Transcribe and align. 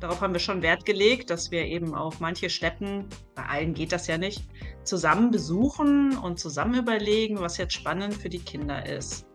darauf 0.00 0.20
haben 0.20 0.32
wir 0.32 0.40
schon 0.40 0.62
Wert 0.62 0.84
gelegt, 0.84 1.30
dass 1.30 1.50
wir 1.50 1.66
eben 1.66 1.94
auch 1.94 2.18
manche 2.20 2.50
Städten, 2.50 3.06
bei 3.34 3.44
allen 3.44 3.74
geht 3.74 3.92
das 3.92 4.06
ja 4.06 4.18
nicht, 4.18 4.42
zusammen 4.82 5.30
besuchen 5.30 6.16
und 6.16 6.38
zusammen 6.38 6.74
überlegen, 6.74 7.38
was 7.38 7.58
jetzt 7.58 7.74
spannend 7.74 8.14
für 8.14 8.28
die 8.28 8.40
Kinder 8.40 8.84
ist. 8.86 9.26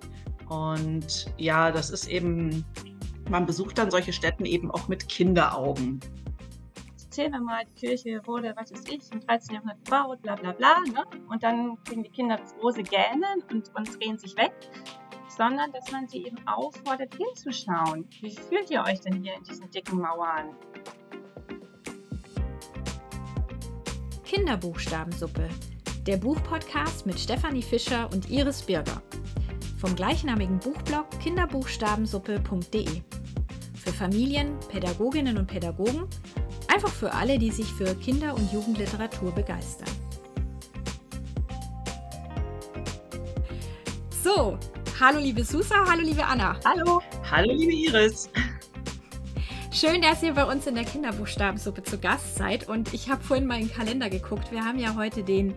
Und 0.50 1.28
ja, 1.38 1.72
das 1.72 1.90
ist 1.90 2.08
eben, 2.08 2.66
man 3.30 3.46
besucht 3.46 3.78
dann 3.78 3.90
solche 3.90 4.14
Städten 4.14 4.46
eben 4.46 4.70
auch 4.72 4.88
mit 4.88 5.08
Kinderaugen. 5.08 6.00
Erzählen 7.06 7.32
wir 7.32 7.42
mal, 7.42 7.64
die 7.66 7.88
Kirche 7.88 8.22
wurde, 8.26 8.54
was 8.58 8.74
weiß 8.74 8.84
ich, 8.90 9.12
im 9.14 9.22
13. 9.22 9.56
Jahrhundert 9.56 9.86
gebaut, 9.86 10.22
bla 10.22 10.36
bla 10.36 10.52
bla. 10.52 10.82
Ne? 10.82 11.04
Und 11.30 11.42
dann 11.44 11.82
kriegen 11.86 12.04
die 12.04 12.10
Kinder 12.10 12.36
das 12.36 12.54
große 12.58 12.84
Gähnen 12.84 13.42
und, 13.50 13.74
und 13.74 14.00
drehen 14.00 14.18
sich 14.18 14.36
weg 14.36 14.54
sondern 15.38 15.72
dass 15.72 15.92
man 15.92 16.08
sie 16.08 16.26
eben 16.26 16.38
auffordert, 16.48 17.14
hinzuschauen. 17.16 18.08
Wie 18.22 18.36
fühlt 18.36 18.70
ihr 18.70 18.84
euch 18.84 19.00
denn 19.02 19.22
hier 19.22 19.36
in 19.36 19.44
diesen 19.44 19.70
dicken 19.70 20.00
Mauern? 20.00 20.56
Kinderbuchstabensuppe, 24.24 25.50
der 26.06 26.18
Buchpodcast 26.18 27.06
mit 27.06 27.20
Stefanie 27.20 27.62
Fischer 27.62 28.10
und 28.12 28.30
Iris 28.30 28.64
Birger. 28.64 29.02
Vom 29.78 29.96
gleichnamigen 29.96 30.60
Buchblog 30.60 31.08
kinderbuchstabensuppe.de. 31.20 33.02
Für 33.76 33.94
Familien, 33.94 34.58
Pädagoginnen 34.70 35.38
und 35.38 35.48
Pädagogen, 35.48 36.08
einfach 36.74 36.90
für 36.92 37.14
alle, 37.14 37.38
die 37.38 37.52
sich 37.52 37.72
für 37.72 37.94
Kinder- 37.96 38.34
und 38.34 38.52
Jugendliteratur 38.52 39.32
begeistern. 39.32 39.90
So, 44.24 44.58
Hallo 44.98 45.20
liebe 45.20 45.44
Susa, 45.44 45.76
hallo 45.90 46.04
liebe 46.04 46.26
Anna. 46.26 46.58
Hallo. 46.64 47.02
Hallo 47.30 47.52
liebe 47.52 47.74
Iris. 47.74 48.30
Schön, 49.70 50.02
dass 50.02 50.24
ihr 50.24 50.34
bei 50.34 50.46
uns 50.46 50.68
in 50.68 50.76
der 50.76 50.86
Kinderbuchstabensuppe 50.86 51.84
zu 51.84 52.00
Gast 52.00 52.38
seid. 52.38 52.70
Und 52.70 52.94
ich 52.94 53.10
habe 53.10 53.22
vorhin 53.22 53.46
mal 53.46 53.60
in 53.60 53.68
den 53.68 53.76
Kalender 53.76 54.10
geguckt. 54.10 54.54
Wir 54.54 54.64
haben 54.64 54.80
ja 54.80 54.96
heute 54.96 55.22
den 55.22 55.54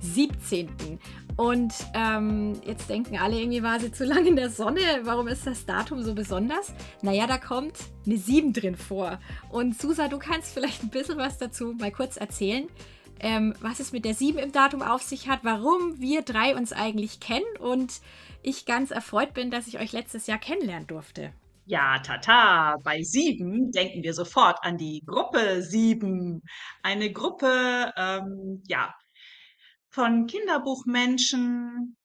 17. 0.00 0.98
Und 1.36 1.74
ähm, 1.92 2.58
jetzt 2.64 2.88
denken 2.88 3.18
alle, 3.18 3.38
irgendwie 3.38 3.62
war 3.62 3.78
sie 3.78 3.92
zu 3.92 4.06
lange 4.06 4.30
in 4.30 4.36
der 4.36 4.48
Sonne. 4.48 4.80
Warum 5.02 5.28
ist 5.28 5.46
das 5.46 5.66
Datum 5.66 6.02
so 6.02 6.14
besonders? 6.14 6.72
Naja, 7.02 7.26
da 7.26 7.36
kommt 7.36 7.74
eine 8.06 8.16
7 8.16 8.54
drin 8.54 8.74
vor. 8.74 9.20
Und 9.50 9.78
Susa, 9.78 10.08
du 10.08 10.18
kannst 10.18 10.54
vielleicht 10.54 10.82
ein 10.82 10.88
bisschen 10.88 11.18
was 11.18 11.36
dazu 11.36 11.74
mal 11.78 11.92
kurz 11.92 12.16
erzählen, 12.16 12.66
ähm, 13.20 13.54
was 13.60 13.80
es 13.80 13.92
mit 13.92 14.04
der 14.04 14.14
7 14.14 14.38
im 14.38 14.52
Datum 14.52 14.82
auf 14.82 15.02
sich 15.02 15.28
hat, 15.28 15.40
warum 15.42 16.00
wir 16.00 16.22
drei 16.22 16.56
uns 16.56 16.72
eigentlich 16.72 17.20
kennen 17.20 17.56
und 17.58 18.00
ich 18.42 18.66
ganz 18.66 18.90
erfreut 18.90 19.34
bin, 19.34 19.50
dass 19.50 19.66
ich 19.66 19.78
euch 19.78 19.92
letztes 19.92 20.26
Jahr 20.26 20.38
kennenlernen 20.38 20.86
durfte. 20.86 21.32
Ja, 21.64 21.98
tata, 21.98 22.76
bei 22.82 23.02
sieben 23.02 23.70
denken 23.72 24.02
wir 24.02 24.14
sofort 24.14 24.58
an 24.62 24.78
die 24.78 25.02
Gruppe 25.04 25.60
sieben. 25.62 26.42
Eine 26.82 27.12
Gruppe, 27.12 27.92
ähm, 27.96 28.62
ja, 28.66 28.94
von 29.90 30.26
Kinderbuchmenschen, 30.26 31.96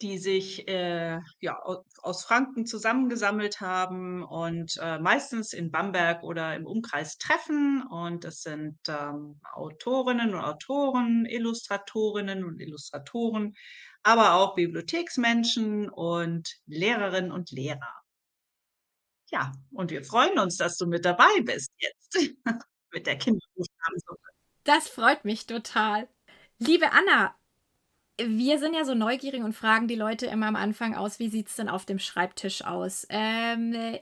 die 0.00 0.18
sich 0.18 0.68
äh, 0.68 1.18
ja, 1.40 1.58
aus 2.04 2.24
Franken 2.24 2.66
zusammengesammelt 2.66 3.60
haben 3.60 4.22
und 4.22 4.76
äh, 4.80 4.98
meistens 4.98 5.52
in 5.52 5.70
Bamberg 5.70 6.22
oder 6.22 6.54
im 6.54 6.66
Umkreis 6.66 7.18
treffen. 7.18 7.82
Und 7.90 8.24
es 8.24 8.42
sind 8.42 8.78
ähm, 8.88 9.40
Autorinnen 9.52 10.34
und 10.34 10.40
Autoren, 10.40 11.26
Illustratorinnen 11.26 12.44
und 12.44 12.60
Illustratoren 12.60 13.54
aber 14.04 14.34
auch 14.34 14.54
Bibliotheksmenschen 14.54 15.88
und 15.88 16.60
Lehrerinnen 16.66 17.32
und 17.32 17.50
Lehrer. 17.50 18.02
Ja, 19.30 19.52
und 19.72 19.90
wir 19.90 20.04
freuen 20.04 20.38
uns, 20.38 20.58
dass 20.58 20.76
du 20.76 20.86
mit 20.86 21.04
dabei 21.04 21.40
bist 21.42 21.72
jetzt 21.78 22.36
mit 22.92 23.06
der 23.06 23.16
Kinderbuchstabensuppe. 23.16 24.28
Das 24.62 24.88
freut 24.88 25.24
mich 25.24 25.46
total. 25.46 26.08
Liebe 26.58 26.92
Anna, 26.92 27.34
wir 28.18 28.58
sind 28.58 28.74
ja 28.74 28.84
so 28.84 28.94
neugierig 28.94 29.42
und 29.42 29.54
fragen 29.54 29.88
die 29.88 29.96
Leute 29.96 30.26
immer 30.26 30.46
am 30.46 30.56
Anfang 30.56 30.94
aus, 30.94 31.18
wie 31.18 31.28
sieht 31.28 31.48
es 31.48 31.56
denn 31.56 31.68
auf 31.68 31.84
dem 31.84 31.98
Schreibtisch 31.98 32.64
aus? 32.64 33.06
Ähm, 33.10 33.98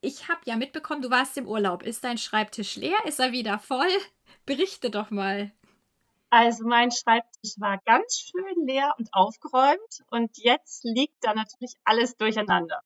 ich 0.00 0.28
habe 0.28 0.40
ja 0.44 0.56
mitbekommen, 0.56 1.02
du 1.02 1.10
warst 1.10 1.36
im 1.38 1.48
Urlaub. 1.48 1.82
Ist 1.82 2.04
dein 2.04 2.18
Schreibtisch 2.18 2.76
leer? 2.76 2.96
Ist 3.06 3.20
er 3.20 3.32
wieder 3.32 3.58
voll? 3.58 3.88
Berichte 4.46 4.90
doch 4.90 5.10
mal. 5.10 5.50
Also 6.28 6.66
mein 6.66 6.90
Schreibtisch 6.90 7.54
war 7.58 7.80
ganz 7.86 8.18
schön 8.18 8.66
leer 8.66 8.92
und 8.98 9.08
aufgeräumt 9.12 10.02
und 10.10 10.36
jetzt 10.36 10.84
liegt 10.84 11.22
da 11.22 11.32
natürlich 11.32 11.74
alles 11.84 12.16
durcheinander. 12.16 12.80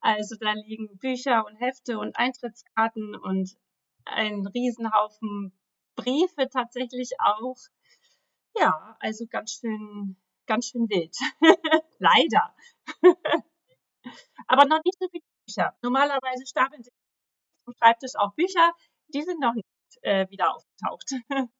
Also 0.00 0.36
da 0.40 0.52
liegen 0.52 0.96
Bücher 0.98 1.44
und 1.44 1.56
Hefte 1.56 1.98
und 1.98 2.16
Eintrittskarten 2.16 3.14
und 3.14 3.56
ein 4.04 4.46
Riesenhaufen 4.46 5.52
Briefe 5.96 6.48
tatsächlich 6.48 7.10
auch. 7.18 7.56
Ja, 8.60 8.96
also 9.00 9.26
ganz 9.26 9.52
schön, 9.52 10.16
ganz 10.46 10.68
schön 10.68 10.88
wild. 10.88 11.14
Leider. 11.98 12.54
Aber 14.46 14.64
noch 14.64 14.82
nicht 14.84 14.98
so 14.98 15.08
viele 15.10 15.22
Bücher. 15.46 15.76
Normalerweise 15.82 16.46
stapeln 16.46 16.82
sich 16.82 16.92
am 17.66 17.74
Schreibtisch 17.74 18.16
auch 18.16 18.34
Bücher. 18.34 18.72
Die 19.08 19.22
sind 19.22 19.40
noch 19.40 19.54
nicht 19.54 19.66
äh, 20.02 20.28
wieder 20.30 20.54
aufgetaucht. 20.54 21.12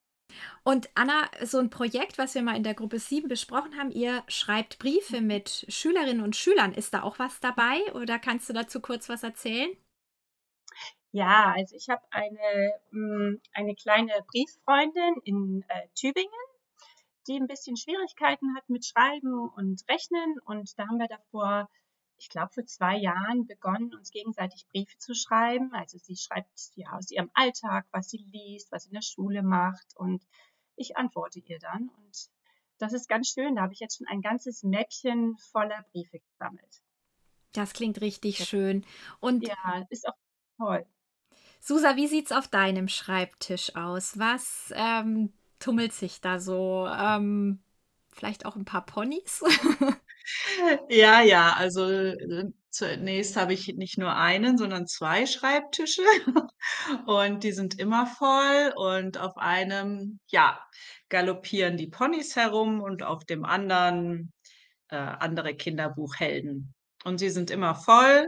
Und 0.62 0.90
Anna, 0.94 1.30
so 1.42 1.58
ein 1.58 1.70
Projekt, 1.70 2.18
was 2.18 2.34
wir 2.34 2.42
mal 2.42 2.56
in 2.56 2.62
der 2.62 2.74
Gruppe 2.74 2.98
7 2.98 3.28
besprochen 3.28 3.78
haben, 3.78 3.90
ihr 3.90 4.22
schreibt 4.28 4.78
Briefe 4.78 5.22
mit 5.22 5.64
Schülerinnen 5.68 6.22
und 6.22 6.36
Schülern. 6.36 6.74
Ist 6.74 6.92
da 6.92 7.02
auch 7.02 7.18
was 7.18 7.40
dabei 7.40 7.80
oder 7.94 8.18
kannst 8.18 8.48
du 8.48 8.52
dazu 8.52 8.80
kurz 8.80 9.08
was 9.08 9.22
erzählen? 9.22 9.70
Ja, 11.12 11.54
also 11.56 11.74
ich 11.74 11.88
habe 11.88 12.02
eine, 12.10 12.72
hm, 12.90 13.40
eine 13.52 13.74
kleine 13.74 14.12
Brieffreundin 14.30 15.16
in 15.24 15.64
äh, 15.68 15.88
Tübingen, 15.94 16.30
die 17.28 17.36
ein 17.36 17.46
bisschen 17.46 17.76
Schwierigkeiten 17.76 18.56
hat 18.56 18.68
mit 18.68 18.84
Schreiben 18.84 19.48
und 19.50 19.84
Rechnen. 19.88 20.38
Und 20.44 20.78
da 20.78 20.86
haben 20.88 20.98
wir 20.98 21.08
davor 21.08 21.68
ich 22.18 22.28
glaube, 22.28 22.52
vor 22.52 22.66
zwei 22.66 22.96
Jahren 22.96 23.46
begonnen, 23.46 23.94
uns 23.94 24.10
gegenseitig 24.10 24.66
Briefe 24.68 24.96
zu 24.98 25.14
schreiben. 25.14 25.72
Also 25.72 25.98
sie 25.98 26.16
schreibt 26.16 26.50
ja 26.74 26.92
aus 26.92 27.10
ihrem 27.10 27.30
Alltag, 27.34 27.86
was 27.92 28.10
sie 28.10 28.18
liest, 28.18 28.70
was 28.72 28.84
sie 28.84 28.88
in 28.88 28.94
der 28.94 29.02
Schule 29.02 29.42
macht 29.42 29.96
und 29.96 30.22
ich 30.76 30.96
antworte 30.96 31.40
ihr 31.40 31.58
dann. 31.58 31.88
Und 31.88 32.28
das 32.78 32.92
ist 32.92 33.08
ganz 33.08 33.28
schön. 33.28 33.56
Da 33.56 33.62
habe 33.62 33.72
ich 33.72 33.80
jetzt 33.80 33.98
schon 33.98 34.06
ein 34.06 34.20
ganzes 34.20 34.62
Mäppchen 34.62 35.36
voller 35.36 35.84
Briefe 35.92 36.20
gesammelt. 36.20 36.82
Das 37.52 37.72
klingt 37.72 38.00
richtig 38.00 38.44
schön. 38.44 38.84
Und 39.20 39.46
ja, 39.46 39.86
ist 39.90 40.06
auch 40.06 40.16
toll. 40.58 40.86
Susa, 41.60 41.96
wie 41.96 42.06
sieht 42.06 42.26
es 42.26 42.32
auf 42.32 42.46
deinem 42.48 42.88
Schreibtisch 42.88 43.74
aus? 43.74 44.18
Was 44.18 44.72
ähm, 44.76 45.32
tummelt 45.58 45.92
sich 45.92 46.20
da 46.20 46.38
so? 46.38 46.86
Ähm, 46.86 47.60
vielleicht 48.12 48.46
auch 48.46 48.56
ein 48.56 48.64
paar 48.64 48.84
Ponys? 48.86 49.42
Ja, 50.90 51.22
ja, 51.22 51.54
also 51.54 51.88
äh, 51.88 52.50
zunächst 52.70 53.36
habe 53.36 53.54
ich 53.54 53.68
nicht 53.76 53.98
nur 53.98 54.14
einen, 54.14 54.58
sondern 54.58 54.86
zwei 54.86 55.26
Schreibtische 55.26 56.02
und 57.06 57.44
die 57.44 57.52
sind 57.52 57.78
immer 57.78 58.06
voll 58.06 58.72
und 58.76 59.18
auf 59.18 59.36
einem, 59.38 60.20
ja, 60.28 60.60
galoppieren 61.08 61.76
die 61.76 61.86
Ponys 61.86 62.36
herum 62.36 62.82
und 62.82 63.02
auf 63.02 63.24
dem 63.24 63.44
anderen 63.44 64.32
äh, 64.90 64.96
andere 64.96 65.54
Kinderbuchhelden. 65.54 66.74
Und 67.04 67.18
sie 67.18 67.30
sind 67.30 67.50
immer 67.50 67.74
voll 67.74 68.26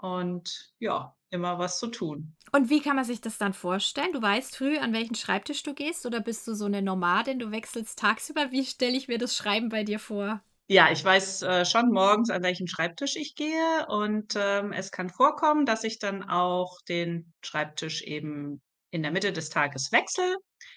und 0.00 0.72
ja, 0.78 1.16
immer 1.30 1.58
was 1.58 1.78
zu 1.78 1.88
tun. 1.88 2.36
Und 2.52 2.68
wie 2.68 2.80
kann 2.80 2.96
man 2.96 3.04
sich 3.04 3.20
das 3.20 3.38
dann 3.38 3.52
vorstellen? 3.54 4.12
Du 4.12 4.20
weißt 4.20 4.56
früh, 4.56 4.78
an 4.78 4.92
welchen 4.92 5.14
Schreibtisch 5.14 5.62
du 5.62 5.74
gehst 5.74 6.04
oder 6.06 6.20
bist 6.20 6.46
du 6.48 6.54
so 6.54 6.64
eine 6.64 6.82
Nomadin, 6.82 7.38
du 7.38 7.50
wechselst 7.50 7.98
tagsüber? 7.98 8.50
Wie 8.50 8.64
stelle 8.64 8.96
ich 8.96 9.08
mir 9.08 9.18
das 9.18 9.36
Schreiben 9.36 9.68
bei 9.68 9.84
dir 9.84 9.98
vor? 9.98 10.42
Ja, 10.68 10.90
ich 10.92 11.04
weiß, 11.04 11.42
äh, 11.42 11.64
schon 11.64 11.90
morgens, 11.90 12.30
an 12.30 12.42
welchen 12.44 12.68
Schreibtisch 12.68 13.16
ich 13.16 13.34
gehe 13.34 13.86
und, 13.88 14.34
ähm, 14.36 14.72
es 14.72 14.92
kann 14.92 15.10
vorkommen, 15.10 15.66
dass 15.66 15.82
ich 15.82 15.98
dann 15.98 16.22
auch 16.22 16.80
den 16.88 17.32
Schreibtisch 17.42 18.02
eben 18.02 18.62
in 18.92 19.02
der 19.02 19.10
Mitte 19.10 19.32
des 19.32 19.50
Tages 19.50 19.90
wechsle. 19.90 20.36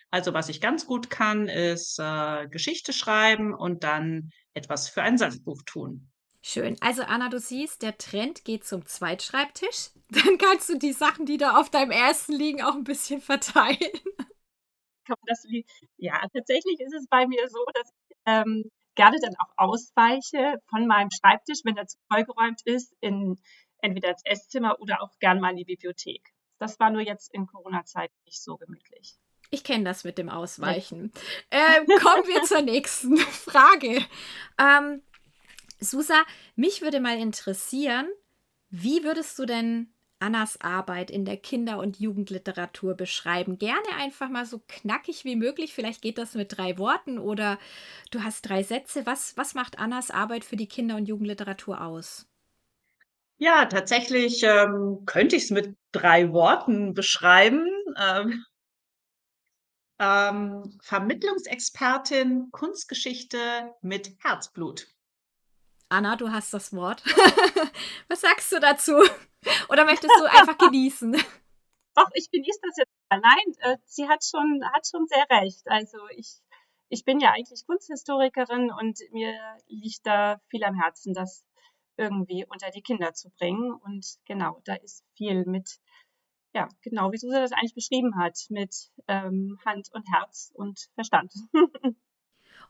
Also, 0.09 0.33
was 0.33 0.49
ich 0.49 0.61
ganz 0.61 0.87
gut 0.87 1.09
kann, 1.11 1.47
ist, 1.47 1.99
äh, 1.99 2.47
Geschichte 2.49 2.91
schreiben 2.93 3.53
und 3.53 3.83
dann 3.83 4.29
etwas 4.53 4.89
für 4.89 5.03
ein 5.03 5.17
Sachbuch 5.17 5.61
tun. 5.65 6.11
Schön. 6.45 6.75
Also 6.81 7.03
Anna, 7.03 7.29
du 7.29 7.39
siehst, 7.39 7.81
der 7.81 7.97
Trend 7.97 8.43
geht 8.43 8.65
zum 8.65 8.85
Zweitschreibtisch. 8.85 9.91
Dann 10.09 10.37
kannst 10.37 10.69
du 10.69 10.77
die 10.77 10.91
Sachen, 10.91 11.25
die 11.25 11.37
da 11.37 11.57
auf 11.59 11.69
deinem 11.69 11.91
ersten 11.91 12.33
liegen, 12.33 12.61
auch 12.61 12.75
ein 12.75 12.83
bisschen 12.83 13.21
verteilen. 13.21 13.77
ja, 15.97 16.19
tatsächlich 16.33 16.79
ist 16.81 16.93
es 16.93 17.07
bei 17.09 17.25
mir 17.27 17.47
so, 17.49 17.59
dass 17.73 17.89
ich, 17.89 18.15
ähm, 18.25 18.63
gerne 18.95 19.17
dann 19.21 19.33
auch 19.39 19.53
ausweiche 19.57 20.59
von 20.69 20.85
meinem 20.85 21.09
Schreibtisch, 21.11 21.59
wenn 21.63 21.77
er 21.77 21.87
zu 21.87 21.97
vollgeräumt 22.11 22.61
ist, 22.65 22.93
in 22.99 23.39
entweder 23.79 24.09
ins 24.09 24.21
Esszimmer 24.25 24.79
oder 24.79 25.01
auch 25.01 25.11
gern 25.19 25.39
mal 25.39 25.51
in 25.51 25.57
die 25.57 25.65
Bibliothek. 25.65 26.29
Das 26.59 26.79
war 26.79 26.89
nur 26.89 27.01
jetzt 27.01 27.33
in 27.33 27.47
Corona-Zeit 27.47 28.11
nicht 28.25 28.41
so 28.41 28.57
gemütlich. 28.57 29.17
Ich 29.49 29.63
kenne 29.63 29.83
das 29.83 30.03
mit 30.03 30.17
dem 30.17 30.29
Ausweichen. 30.29 31.11
Ähm, 31.51 31.85
kommen 32.01 32.27
wir 32.27 32.43
zur 32.43 32.61
nächsten 32.61 33.17
Frage. 33.17 34.05
Ähm, 34.59 35.01
Susa, 35.83 36.23
mich 36.55 36.81
würde 36.81 36.99
mal 36.99 37.17
interessieren, 37.19 38.07
wie 38.69 39.03
würdest 39.03 39.37
du 39.39 39.45
denn 39.45 39.93
Annas 40.19 40.59
Arbeit 40.61 41.11
in 41.11 41.25
der 41.25 41.37
Kinder- 41.37 41.79
und 41.79 41.99
Jugendliteratur 41.99 42.95
beschreiben? 42.95 43.57
Gerne 43.59 43.87
einfach 43.97 44.29
mal 44.29 44.45
so 44.45 44.61
knackig 44.67 45.25
wie 45.25 45.35
möglich. 45.35 45.73
Vielleicht 45.73 46.01
geht 46.01 46.17
das 46.17 46.33
mit 46.35 46.57
drei 46.57 46.77
Worten 46.77 47.19
oder 47.19 47.59
du 48.11 48.23
hast 48.23 48.43
drei 48.43 48.63
Sätze. 48.63 49.05
Was, 49.05 49.35
was 49.37 49.53
macht 49.55 49.79
Annas 49.79 50.11
Arbeit 50.11 50.45
für 50.45 50.55
die 50.55 50.67
Kinder- 50.67 50.95
und 50.95 51.07
Jugendliteratur 51.07 51.81
aus? 51.81 52.27
Ja, 53.37 53.65
tatsächlich, 53.65 54.41
ähm, 54.43 55.03
könnte 55.05 55.35
ich's 55.35 55.51
mit 55.51 55.75
3 55.91 56.31
Worten 56.33 56.93
beschreiben. 56.95 57.67
Ähm 57.99 58.43
ähm, 59.99 60.77
Vermittlungsexpertin 60.83 62.49
Kunstgeschichte 62.51 63.73
mit 63.81 64.11
Herzblut. 64.19 64.87
Anna, 65.93 66.15
du 66.15 66.31
hast 66.31 66.51
das 66.55 66.73
Wort. 66.73 67.03
Was 68.07 68.21
sagst 68.21 68.51
du 68.51 68.59
dazu? 68.59 68.93
Oder 69.69 69.85
möchtest 69.85 70.11
du 70.19 70.25
einfach 70.25 70.57
genießen? 70.57 71.15
Ach, 71.95 72.09
ich 72.15 72.31
genieße 72.31 72.59
das 72.63 72.77
jetzt. 72.77 72.91
Nein, 73.11 73.53
äh, 73.59 73.77
sie 73.85 74.09
hat 74.09 74.23
schon 74.25 74.63
hat 74.73 74.87
schon 74.87 75.05
sehr 75.05 75.23
recht. 75.29 75.61
Also, 75.65 75.99
ich 76.15 76.39
ich 76.89 77.05
bin 77.05 77.19
ja 77.19 77.33
eigentlich 77.33 77.63
Kunsthistorikerin 77.67 78.71
und 78.71 78.97
mir 79.11 79.35
liegt 79.67 79.99
da 80.03 80.41
viel 80.49 80.63
am 80.63 80.73
Herzen, 80.73 81.13
das 81.13 81.45
irgendwie 81.95 82.43
unter 82.49 82.71
die 82.71 82.81
Kinder 82.81 83.13
zu 83.13 83.29
bringen. 83.37 83.71
Und 83.71 84.17
genau, 84.25 84.61
da 84.65 84.73
ist 84.73 85.05
viel 85.15 85.45
mit 85.45 85.77
ja, 86.55 86.69
genau, 86.81 87.11
wie 87.11 87.17
Susa 87.17 87.39
das 87.39 87.51
eigentlich 87.51 87.75
beschrieben 87.75 88.17
hat, 88.17 88.37
mit, 88.49 88.91
ähm, 89.07 89.59
Hand 89.63 89.89
und 89.91 90.07
Herz 90.11 90.51
und 90.55 90.87
Verstand. 90.95 91.33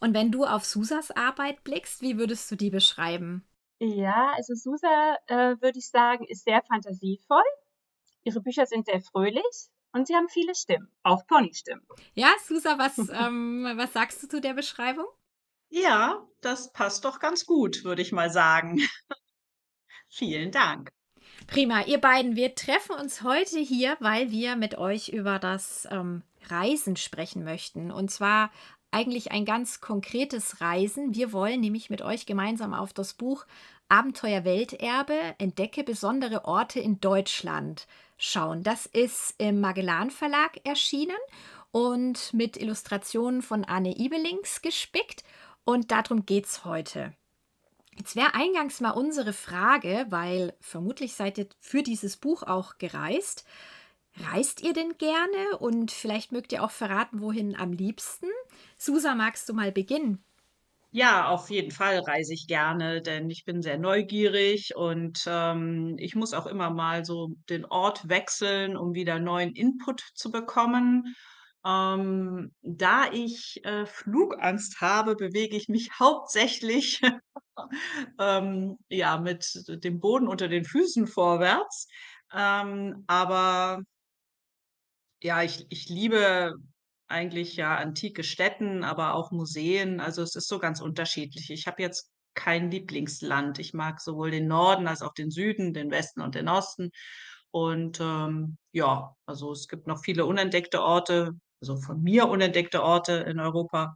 Und 0.04 0.14
wenn 0.14 0.34
du 0.34 0.44
auf 0.44 0.66
Susas 0.66 1.12
Arbeit 1.12 1.64
blickst, 1.64 2.02
wie 2.02 2.18
würdest 2.18 2.52
du 2.52 2.58
die 2.58 2.70
beschreiben? 2.70 3.48
Ja, 3.80 4.34
also 4.36 4.54
Susa, 4.54 5.16
äh, 5.28 5.56
würde 5.62 5.80
ich 5.80 5.90
sagen, 5.90 6.26
ist 6.26 6.44
sehr 6.44 6.62
fantasievoll. 6.62 7.46
Ihre 8.24 8.42
Bücher 8.42 8.66
sind 8.66 8.88
sehr 8.88 9.00
fröhlich 9.00 9.70
und 9.94 10.06
sie 10.06 10.14
haben 10.14 10.28
viele 10.28 10.56
Stimmen, 10.56 10.92
auch 11.04 11.26
Ponystimmen. 11.26 11.88
Ja, 12.16 12.34
Susa, 12.46 12.78
was, 12.78 12.98
ähm, 13.14 13.66
was 13.78 13.94
sagst 13.94 14.22
du 14.22 14.28
zu 14.28 14.42
der 14.42 14.54
Beschreibung? 14.54 15.06
Ja, 15.70 16.28
das 16.42 16.74
passt 16.74 17.06
doch 17.06 17.20
ganz 17.20 17.46
gut, 17.46 17.86
würde 17.86 18.02
ich 18.02 18.12
mal 18.12 18.30
sagen. 18.30 18.82
Vielen 20.10 20.52
Dank. 20.52 20.92
Prima, 21.48 21.84
ihr 21.86 22.02
beiden, 22.02 22.36
wir 22.36 22.56
treffen 22.56 22.96
uns 22.96 23.22
heute 23.22 23.58
hier, 23.58 23.96
weil 24.02 24.32
wir 24.32 24.58
mit 24.58 24.78
euch 24.78 25.10
über 25.10 25.40
das 25.40 25.88
ähm, 25.92 26.24
Reisen 26.50 26.96
sprechen 26.96 27.44
möchten. 27.44 27.92
Und 27.92 28.12
zwar 28.12 28.52
eigentlich 28.94 29.32
ein 29.32 29.46
ganz 29.46 29.82
konkretes 29.82 30.62
Reisen. 30.62 31.16
Wir 31.16 31.34
wollen 31.34 31.60
nämlich 31.60 31.90
mit 31.90 32.02
euch 32.02 32.26
gemeinsam 32.26 32.74
auf 32.74 32.94
das 32.94 33.14
Buch 33.14 33.46
Abenteuer 33.90 34.44
Welterbe, 34.46 35.18
entdecke 35.38 35.84
besondere 35.84 36.46
Orte 36.46 36.80
in 36.80 37.00
Deutschland 37.00 37.88
schauen. 38.18 38.64
Das 38.64 38.86
ist 38.86 39.36
im 39.38 39.60
Magellan 39.60 40.10
Verlag 40.10 40.60
erschienen 40.64 41.18
und 41.72 42.34
mit 42.34 42.58
Illustrationen 42.58 43.42
von 43.42 43.66
Anne 43.66 43.98
Ibelings 43.98 44.62
gespickt. 44.62 45.24
Und 45.66 45.92
darum 45.92 46.26
geht 46.26 46.46
es 46.46 46.66
heute. 46.66 47.14
Jetzt 47.98 48.16
wäre 48.16 48.34
eingangs 48.34 48.82
mal 48.82 48.92
unsere 48.92 49.34
Frage, 49.34 50.08
weil 50.10 50.54
vermutlich 50.60 51.14
seid 51.14 51.38
ihr 51.38 51.48
für 51.60 51.84
dieses 51.84 52.18
Buch 52.18 52.44
auch 52.44 52.78
gereist. 52.78 53.46
Reist 54.18 54.62
ihr 54.62 54.74
denn 54.74 54.98
gerne? 54.98 55.58
Und 55.60 55.92
vielleicht 55.92 56.32
mögt 56.32 56.52
ihr 56.52 56.64
auch 56.64 56.72
verraten, 56.72 57.22
wohin 57.22 57.56
am 57.56 57.72
liebsten? 57.74 58.28
Susa, 58.78 59.14
magst 59.16 59.48
du 59.50 59.54
mal 59.54 59.72
beginnen? 59.72 60.24
Ja, 60.96 61.30
auf 61.30 61.50
jeden 61.50 61.72
Fall 61.72 62.00
reise 62.00 62.34
ich 62.36 62.46
gerne, 62.48 63.02
denn 63.02 63.28
ich 63.32 63.46
bin 63.46 63.64
sehr 63.64 63.80
neugierig 63.80 64.76
und, 64.76 65.24
ähm, 65.28 65.96
ich 65.98 66.14
muss 66.16 66.34
auch 66.36 66.46
immer 66.46 66.70
mal 66.70 67.04
so 67.04 67.30
den 67.50 67.66
Ort 67.66 68.08
wechseln, 68.10 68.78
um 68.78 68.94
wieder 68.94 69.18
neuen 69.18 69.54
Input 69.56 70.02
zu 70.14 70.30
bekommen. 70.32 71.16
Ähm, 71.66 72.54
da 72.62 73.12
ich, 73.12 73.60
äh, 73.64 73.86
Flugangst 73.88 74.82
habe, 74.82 75.16
bewege 75.16 75.56
ich 75.58 75.68
mich 75.68 75.90
hauptsächlich, 76.00 77.02
ähm, 78.20 78.78
ja, 78.90 79.18
mit 79.20 79.46
dem 79.68 80.00
Boden 80.00 80.28
unter 80.28 80.48
den 80.48 80.66
Füßen 80.66 81.08
vorwärts. 81.08 81.88
Ähm, 82.34 83.04
aber 83.08 83.82
ja, 85.24 85.42
ich 85.42 85.66
ich 85.70 85.90
liebe 85.90 86.54
eigentlich, 87.08 87.56
ja, 87.56 87.78
antike 87.78 88.24
Stätten, 88.24 88.84
aber 88.84 89.14
auch 89.16 89.32
Museen. 89.32 90.00
Also, 90.00 90.22
es 90.22 90.36
ist 90.36 90.48
so 90.48 90.60
ganz 90.60 90.82
unterschiedlich. 90.82 91.50
Ich 91.50 91.68
habe 91.68 91.82
jetzt 91.82 92.12
kein 92.34 92.72
Lieblingsland. 92.72 93.60
Ich 93.60 93.74
mag 93.74 94.02
sowohl 94.02 94.32
den 94.32 94.48
Norden 94.48 94.88
als 94.88 95.02
auch 95.02 95.14
den 95.14 95.32
Süden, 95.32 95.74
den 95.74 95.92
Westen 95.92 96.22
und 96.22 96.36
den 96.36 96.50
Osten. 96.50 96.92
Und, 97.52 98.00
ähm, 98.02 98.58
ja, 98.74 99.16
also, 99.26 99.52
es 99.52 99.68
gibt 99.68 99.88
noch 99.88 100.04
viele 100.04 100.26
unentdeckte 100.26 100.82
Orte, 100.82 101.34
also, 101.62 101.78
von 101.78 102.02
mir 102.02 102.28
unentdeckte 102.28 102.84
Orte 102.84 103.14
in 103.14 103.40
Europa. 103.40 103.96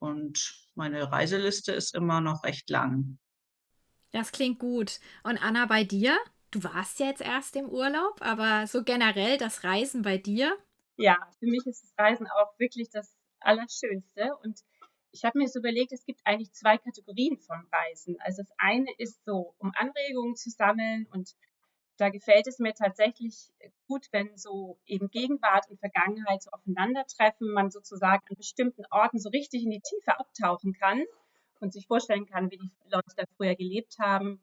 Und 0.00 0.66
meine 0.74 1.10
Reiseliste 1.10 1.72
ist 1.72 1.94
immer 1.94 2.20
noch 2.20 2.44
recht 2.44 2.68
lang. 2.70 3.18
Das 4.12 4.32
klingt 4.32 4.58
gut. 4.58 5.00
Und 5.22 5.38
Anna, 5.38 5.66
bei 5.66 5.84
dir? 5.84 6.18
Du 6.50 6.64
warst 6.64 6.98
ja 6.98 7.06
jetzt 7.06 7.20
erst 7.20 7.56
im 7.56 7.68
Urlaub, 7.68 8.16
aber 8.20 8.66
so 8.66 8.82
generell 8.82 9.36
das 9.36 9.64
Reisen 9.64 10.00
bei 10.00 10.16
dir? 10.16 10.56
Ja, 10.96 11.16
für 11.38 11.46
mich 11.46 11.64
ist 11.66 11.82
das 11.84 11.94
Reisen 11.96 12.26
auch 12.26 12.58
wirklich 12.58 12.90
das 12.90 13.16
Allerschönste. 13.40 14.30
Und 14.42 14.60
ich 15.12 15.24
habe 15.24 15.38
mir 15.38 15.46
so 15.48 15.60
überlegt, 15.60 15.92
es 15.92 16.04
gibt 16.04 16.20
eigentlich 16.24 16.52
2 16.52 16.76
Kategorien 16.78 17.38
von 17.38 17.66
Reisen. 17.72 18.16
Also, 18.20 18.42
das 18.42 18.52
eine 18.58 18.90
ist 18.98 19.24
so, 19.24 19.54
um 19.58 19.72
Anregungen 19.76 20.34
zu 20.36 20.50
sammeln 20.50 21.06
und 21.12 21.34
da 21.98 22.10
gefällt 22.10 22.46
es 22.46 22.58
mir 22.60 22.74
tatsächlich, 22.74 23.52
gut, 23.88 24.06
wenn 24.12 24.36
so 24.36 24.78
eben 24.86 25.10
Gegenwart 25.10 25.68
und 25.68 25.80
Vergangenheit 25.80 26.42
so 26.42 26.50
aufeinandertreffen, 26.50 27.52
man 27.52 27.70
sozusagen 27.70 28.24
an 28.28 28.36
bestimmten 28.36 28.84
Orten 28.90 29.18
so 29.18 29.30
richtig 29.30 29.64
in 29.64 29.70
die 29.70 29.80
Tiefe 29.80 30.18
abtauchen 30.18 30.74
kann 30.74 31.04
und 31.60 31.72
sich 31.72 31.86
vorstellen 31.88 32.26
kann, 32.26 32.50
wie 32.52 32.58
die 32.58 32.70
Leute 32.90 33.14
da 33.16 33.24
früher 33.36 33.56
gelebt 33.56 33.98
haben. 33.98 34.40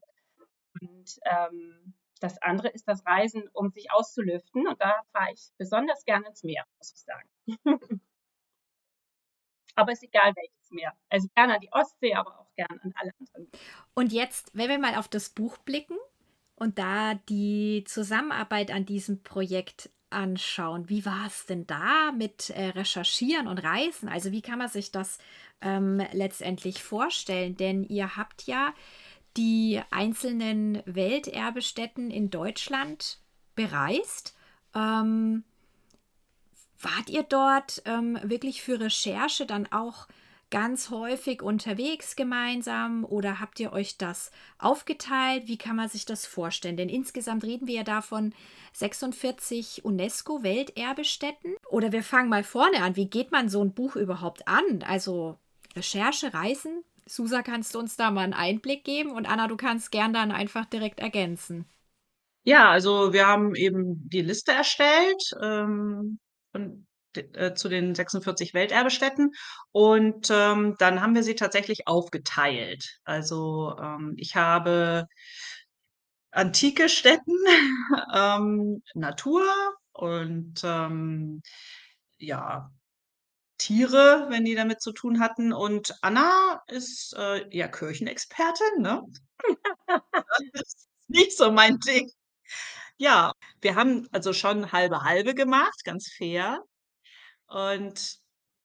Und, 0.81 1.19
ähm, 1.25 1.93
das 2.21 2.41
andere 2.41 2.69
ist 2.69 2.87
das 2.87 3.05
Reisen, 3.05 3.47
um 3.53 3.69
sich 3.69 3.91
auszulüften 3.91 4.67
und 4.67 4.81
da 4.81 5.01
fahre 5.11 5.33
ich 5.33 5.51
besonders 5.57 6.05
gerne 6.05 6.27
ins 6.27 6.43
Meer, 6.43 6.65
muss 6.77 6.93
ich 6.93 7.01
sagen. 7.01 7.29
Aber 9.75 9.91
ist 9.91 10.03
egal 10.03 10.33
welches 10.35 10.71
Meer. 10.71 10.93
Also, 11.09 11.27
gerne 11.35 11.55
an 11.55 11.59
die 11.59 11.71
Ostsee, 11.71 12.15
aber 12.15 12.39
auch 12.39 12.47
gern 12.55 12.79
an 12.81 12.93
alle 12.95 13.11
anderen. 13.19 13.51
Und 13.93 14.13
jetzt, 14.13 14.49
wenn 14.53 14.69
wir 14.69 14.79
mal 14.79 14.95
auf 14.95 15.09
das 15.09 15.29
Buch 15.29 15.57
blicken 15.57 15.97
und 16.55 16.79
da 16.79 17.15
die 17.27 17.83
Zusammenarbeit 17.85 18.71
an 18.71 18.85
diesem 18.85 19.21
Projekt 19.21 19.89
anschauen. 20.09 20.87
Wie 20.87 21.05
war 21.05 21.27
es 21.27 21.45
denn 21.45 21.67
da 21.67 22.13
mit, 22.13 22.49
äh, 22.51 22.69
Recherchieren 22.69 23.47
und 23.47 23.57
Reisen? 23.57 24.07
Also, 24.07 24.31
wie 24.31 24.41
kann 24.41 24.59
man 24.59 24.69
sich 24.69 24.91
das, 24.91 25.17
ähm, 25.61 26.01
letztendlich 26.13 26.81
vorstellen? 26.81 27.57
Denn 27.57 27.83
ihr 27.83 28.15
habt 28.15 28.43
ja 28.43 28.73
die 29.37 29.81
einzelnen 29.91 30.81
Welterbestätten 30.85 32.11
in 32.11 32.29
Deutschland 32.29 33.19
bereist. 33.55 34.35
Ähm, 34.73 35.43
wart 36.79 37.09
ihr 37.09 37.23
dort, 37.23 37.81
ähm, 37.85 38.19
wirklich 38.23 38.61
für 38.61 38.79
Recherche 38.79 39.45
dann 39.45 39.71
auch 39.71 40.07
ganz 40.51 40.89
häufig 40.89 41.41
unterwegs 41.41 42.15
gemeinsam 42.15 43.03
oder 43.03 43.39
habt 43.39 43.59
ihr 43.59 43.73
euch 43.73 43.97
das 43.97 44.31
aufgeteilt? 44.57 45.47
Wie 45.47 45.57
kann 45.57 45.75
man 45.75 45.89
sich 45.89 46.05
das 46.05 46.25
vorstellen? 46.25 46.77
Denn 46.77 46.89
insgesamt 46.89 47.43
reden 47.43 47.67
wir 47.67 47.75
ja 47.75 47.83
davon 47.83 48.33
46 48.73 49.83
UNESCO-Welterbestätten. 49.83 51.55
Oder 51.69 51.91
wir 51.91 52.03
fangen 52.03 52.29
mal 52.29 52.43
vorne 52.43 52.83
an. 52.83 52.95
Wie 52.95 53.09
geht 53.09 53.31
man 53.31 53.49
so 53.49 53.61
ein 53.61 53.73
Buch 53.73 53.95
überhaupt 53.95 54.47
an? 54.47 54.83
Also 54.87 55.37
Recherche, 55.75 56.33
Reisen? 56.33 56.83
Susa, 57.07 57.41
kannst 57.43 57.75
du 57.75 57.79
uns 57.79 57.95
da 57.97 58.11
mal 58.11 58.21
einen 58.23 58.33
Einblick 58.33 58.83
geben? 58.83 59.11
Und 59.11 59.25
Anna, 59.27 59.47
du 59.47 59.57
kannst 59.57 59.91
gern 59.91 60.13
dann 60.13 60.31
einfach 60.31 60.65
direkt 60.65 60.99
ergänzen. 60.99 61.65
Ja, 62.43 62.69
also, 62.69 63.11
wir 63.13 63.27
haben 63.27 63.55
eben 63.55 64.07
die 64.09 64.21
Liste 64.21 64.51
erstellt, 64.51 65.23
ähm, 65.41 66.19
und 66.53 66.85
äh, 67.15 67.53
zu 67.55 67.69
den 67.69 67.95
46 67.95 68.53
Welterbestätten 68.53 69.31
und, 69.71 70.27
ähm, 70.31 70.75
dann 70.77 71.01
haben 71.01 71.15
wir 71.15 71.23
sie 71.23 71.35
tatsächlich 71.35 71.87
aufgeteilt. 71.87 72.99
Also, 73.03 73.75
ähm, 73.81 74.13
ich 74.17 74.35
habe 74.35 75.07
antike 76.31 76.89
Stätten, 76.89 77.35
ähm, 78.13 78.81
Natur 78.93 79.43
und, 79.93 80.61
ähm, 80.63 81.41
ja, 82.17 82.71
Tiere, 83.59 84.27
wenn 84.29 84.45
die 84.45 84.55
damit 84.55 84.81
zu 84.81 84.91
tun 84.93 85.19
hatten. 85.19 85.53
Und 85.53 85.95
Anna 86.01 86.61
ist, 86.67 87.13
äh, 87.17 87.45
ja 87.55 87.67
Kirchenexpertin, 87.67 88.81
ne? 88.81 89.03
Das 90.53 90.63
ist 90.63 90.89
nicht 91.09 91.37
so 91.37 91.51
mein 91.51 91.79
Ding. 91.79 92.09
Ja, 92.97 93.33
wir 93.61 93.75
haben 93.75 94.07
also 94.11 94.33
schon 94.33 94.71
halbe 94.71 95.03
halbe 95.03 95.35
gemacht, 95.35 95.83
ganz 95.85 96.09
fair. 96.17 96.61
Und 97.47 98.17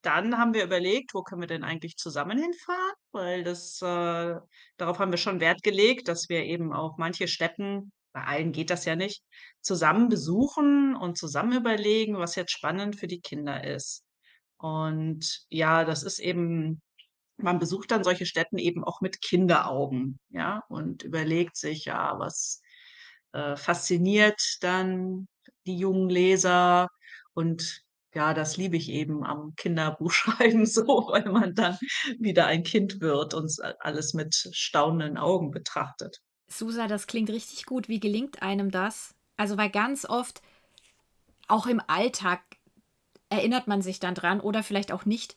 dann 0.02 0.38
haben 0.38 0.54
wir 0.54 0.64
überlegt: 0.64 1.14
„Wo 1.14 1.22
können 1.22 1.42
wir 1.42 1.48
denn 1.48 1.64
eigentlich 1.64 1.96
zusammen 1.96 2.38
hinfahren?“ 2.38 2.94
Weil 3.12 3.44
das, 3.44 3.80
äh 3.82 4.36
darauf 4.78 4.98
haben 4.98 5.12
wir 5.12 5.18
schon 5.18 5.40
Wert 5.40 5.62
gelegt, 5.62 6.08
dass 6.08 6.28
wir 6.28 6.44
eben 6.44 6.72
auch 6.72 6.98
manche 6.98 7.28
Stätten 7.28 7.92
bei 8.12 8.24
allen 8.24 8.52
geht 8.52 8.70
das 8.70 8.84
ja 8.86 8.96
nicht, 8.96 9.22
zusammen 9.62 10.08
besuchen 10.08 10.96
und 10.96 11.18
zusammen 11.18 11.52
überlegen, 11.56 12.18
was 12.18 12.34
jetzt 12.36 12.52
spannend 12.52 12.96
für 12.98 13.06
die 13.08 13.20
Kinder 13.20 13.64
ist. 13.64 14.02
Und 14.60 15.44
ja, 15.48 15.84
das 15.84 16.02
ist 16.02 16.18
eben 16.18 16.82
man 17.42 17.58
besucht 17.58 17.90
dann 17.90 18.04
solche 18.04 18.26
Stätten 18.26 18.58
eben 18.58 18.84
auch 18.84 19.00
mit 19.00 19.22
Kinderaugen, 19.22 20.18
ja, 20.28 20.62
und 20.68 21.02
überlegt 21.02 21.56
sich, 21.56 21.86
ja, 21.86 22.18
was, 22.18 22.60
äh, 23.32 23.56
fasziniert 23.56 24.40
dann 24.60 25.28
die 25.66 25.76
jungen 25.76 26.08
Leser? 26.08 26.88
Und 27.34 27.82
ja, 28.14 28.34
das 28.34 28.56
liebe 28.56 28.76
ich 28.76 28.90
eben 28.90 29.24
am 29.24 29.54
Kinderbuchschreiben 29.56 30.66
so, 30.66 31.08
weil 31.10 31.30
man 31.30 31.54
dann 31.54 31.78
wieder 32.18 32.46
ein 32.46 32.62
Kind 32.62 33.00
wird 33.00 33.34
und 33.34 33.52
alles 33.80 34.14
mit 34.14 34.34
staunenden 34.52 35.16
Augen 35.16 35.50
betrachtet. 35.50 36.20
Susa, 36.48 36.88
das 36.88 37.06
klingt 37.06 37.30
richtig 37.30 37.66
gut. 37.66 37.88
Wie 37.88 38.00
gelingt 38.00 38.42
einem 38.42 38.72
das? 38.72 39.14
Also, 39.36 39.56
weil 39.56 39.70
ganz 39.70 40.04
oft, 40.04 40.42
auch 41.46 41.66
im 41.66 41.80
Alltag, 41.86 42.42
erinnert 43.30 43.66
man 43.66 43.80
sich 43.80 44.00
dann 44.00 44.14
dran 44.14 44.40
oder 44.40 44.62
vielleicht 44.62 44.92
auch 44.92 45.06
nicht, 45.06 45.36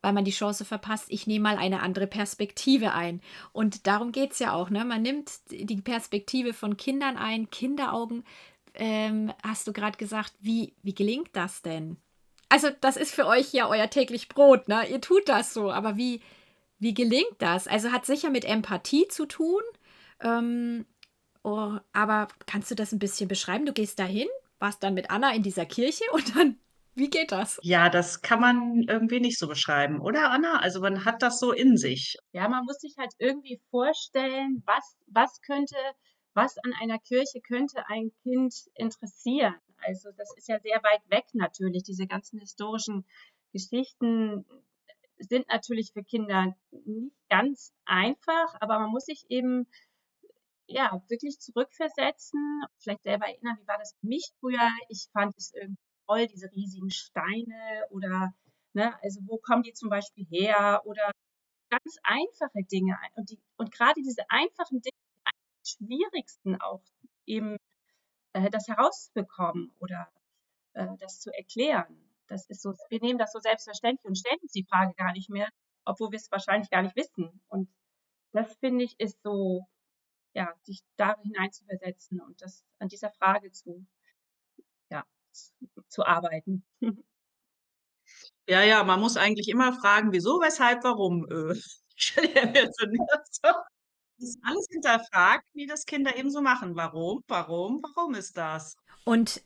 weil 0.00 0.12
man 0.12 0.24
die 0.24 0.32
Chance 0.32 0.64
verpasst, 0.64 1.06
ich 1.08 1.26
nehme 1.26 1.44
mal 1.44 1.58
eine 1.58 1.80
andere 1.80 2.06
Perspektive 2.06 2.92
ein. 2.92 3.20
Und 3.52 3.86
darum 3.86 4.10
geht 4.10 4.32
es 4.32 4.38
ja 4.38 4.52
auch. 4.52 4.70
Ne? 4.70 4.84
Man 4.84 5.02
nimmt 5.02 5.30
die 5.50 5.80
Perspektive 5.80 6.54
von 6.54 6.76
Kindern 6.76 7.16
ein, 7.16 7.50
Kinderaugen. 7.50 8.24
Ähm, 8.74 9.32
hast 9.42 9.68
du 9.68 9.72
gerade 9.72 9.98
gesagt, 9.98 10.32
wie, 10.40 10.74
wie 10.82 10.94
gelingt 10.94 11.30
das 11.34 11.62
denn? 11.62 11.98
Also, 12.48 12.68
das 12.80 12.96
ist 12.96 13.14
für 13.14 13.26
euch 13.26 13.52
ja 13.52 13.68
euer 13.68 13.88
täglich 13.88 14.28
Brot, 14.28 14.68
ne? 14.68 14.86
Ihr 14.90 15.00
tut 15.00 15.26
das 15.28 15.54
so, 15.54 15.70
aber 15.70 15.96
wie, 15.96 16.20
wie 16.82 16.94
gelingt 16.94 17.36
das? 17.38 17.68
Also 17.68 17.92
hat 17.92 18.04
sicher 18.04 18.28
mit 18.28 18.44
Empathie 18.44 19.06
zu 19.08 19.24
tun. 19.24 19.62
Ähm, 20.20 20.84
oh, 21.44 21.76
aber 21.92 22.28
kannst 22.46 22.72
du 22.72 22.74
das 22.74 22.92
ein 22.92 22.98
bisschen 22.98 23.28
beschreiben? 23.28 23.66
Du 23.66 23.72
gehst 23.72 24.00
dahin, 24.00 24.26
warst 24.58 24.82
dann 24.82 24.94
mit 24.94 25.08
Anna 25.08 25.32
in 25.32 25.44
dieser 25.44 25.64
Kirche 25.64 26.04
und 26.12 26.36
dann, 26.36 26.58
wie 26.94 27.08
geht 27.08 27.32
das? 27.32 27.58
Ja, 27.62 27.88
das 27.88 28.22
kann 28.22 28.40
man 28.40 28.84
irgendwie 28.88 29.20
nicht 29.20 29.38
so 29.38 29.48
beschreiben, 29.48 30.00
oder 30.00 30.30
Anna? 30.30 30.58
Also, 30.60 30.80
man 30.80 31.04
hat 31.04 31.22
das 31.22 31.38
so 31.38 31.52
in 31.52 31.76
sich. 31.76 32.16
Ja, 32.32 32.48
man 32.48 32.64
muss 32.64 32.80
sich 32.80 32.94
halt 32.98 33.12
irgendwie 33.18 33.60
vorstellen, 33.70 34.62
was 34.66 34.96
was 35.06 35.40
könnte 35.40 35.76
was 36.34 36.56
an 36.58 36.72
einer 36.80 36.98
Kirche 36.98 37.40
könnte 37.40 37.84
ein 37.88 38.10
Kind 38.22 38.54
interessieren? 38.74 39.54
Also, 39.78 40.10
das 40.16 40.34
ist 40.36 40.48
ja 40.48 40.58
sehr 40.60 40.82
weit 40.82 41.02
weg 41.08 41.24
natürlich. 41.32 41.82
Diese 41.82 42.06
ganzen 42.06 42.38
historischen 42.38 43.04
Geschichten 43.52 44.44
sind 45.18 45.48
natürlich 45.48 45.92
für 45.92 46.02
Kinder 46.02 46.54
nicht 46.70 47.16
ganz 47.28 47.72
einfach, 47.84 48.54
aber 48.60 48.78
man 48.78 48.90
muss 48.90 49.04
sich 49.04 49.24
eben 49.28 49.66
ja, 50.66 51.02
wirklich 51.08 51.38
zurückversetzen, 51.38 52.40
vielleicht 52.78 53.02
selber 53.02 53.26
erinnern, 53.26 53.58
wie 53.60 53.68
war 53.68 53.78
das 53.78 53.94
für 54.00 54.06
mich 54.06 54.32
früher? 54.40 54.70
Ich 54.88 55.08
fand 55.12 55.36
es 55.36 55.52
irgendwie 55.54 55.91
toll, 56.12 56.26
diese 56.26 56.50
riesigen 56.52 56.90
Steine 56.90 57.86
oder, 57.90 58.34
ne, 58.72 58.98
also 59.02 59.20
wo 59.26 59.38
kommen 59.38 59.62
die 59.62 59.72
zum 59.72 59.88
Beispiel 59.88 60.26
her? 60.26 60.82
Oder 60.84 61.10
ganz 61.70 61.98
einfache 62.02 62.64
Dinge. 62.64 62.98
Und, 63.14 63.30
die, 63.30 63.40
und 63.56 63.72
gerade 63.72 64.00
diese 64.02 64.22
einfachen 64.28 64.82
Dinge, 64.82 64.96
die 65.64 65.70
schwierigsten 65.70 66.60
auch 66.60 66.82
eben 67.26 67.56
äh, 68.34 68.50
das 68.50 68.68
herauszubekommen 68.68 69.72
oder 69.80 70.08
äh, 70.74 70.86
das 70.98 71.20
zu 71.20 71.30
erklären. 71.32 71.96
Das 72.26 72.46
ist 72.46 72.62
so, 72.62 72.74
wir 72.88 73.00
nehmen 73.00 73.18
das 73.18 73.32
so 73.32 73.40
selbstverständlich 73.40 74.04
und 74.04 74.18
stellen 74.18 74.40
uns 74.42 74.52
die 74.52 74.64
Frage 74.64 74.94
gar 74.94 75.12
nicht 75.12 75.30
mehr, 75.30 75.48
obwohl 75.84 76.10
wir 76.12 76.16
es 76.18 76.30
wahrscheinlich 76.30 76.70
gar 76.70 76.82
nicht 76.82 76.96
wissen. 76.96 77.40
Und 77.48 77.68
das 78.32 78.54
finde 78.56 78.84
ich 78.84 78.98
ist 78.98 79.22
so 79.22 79.66
ja, 80.34 80.54
sich 80.62 80.82
da 80.96 81.16
hineinzuversetzen 81.20 82.20
und 82.20 82.40
das 82.40 82.64
an 82.78 82.88
dieser 82.88 83.10
Frage 83.10 83.52
zu, 83.52 83.86
zu 85.88 86.04
arbeiten. 86.04 86.64
Ja, 88.48 88.60
ja, 88.62 88.82
man 88.82 88.98
muss 89.00 89.16
eigentlich 89.16 89.48
immer 89.48 89.72
fragen: 89.72 90.12
„Wieso, 90.12 90.40
weshalb, 90.40 90.82
warum?“ 90.82 91.26
Äh, 91.30 91.54
Das 94.18 94.38
alles 94.42 94.66
hinterfragt, 94.70 95.44
wie 95.52 95.66
das 95.66 95.84
Kinder 95.84 96.16
eben 96.16 96.30
so 96.30 96.42
machen. 96.42 96.76
Warum, 96.76 97.24
warum, 97.26 97.82
warum 97.82 98.14
ist 98.14 98.36
das? 98.36 98.76
Und 99.04 99.42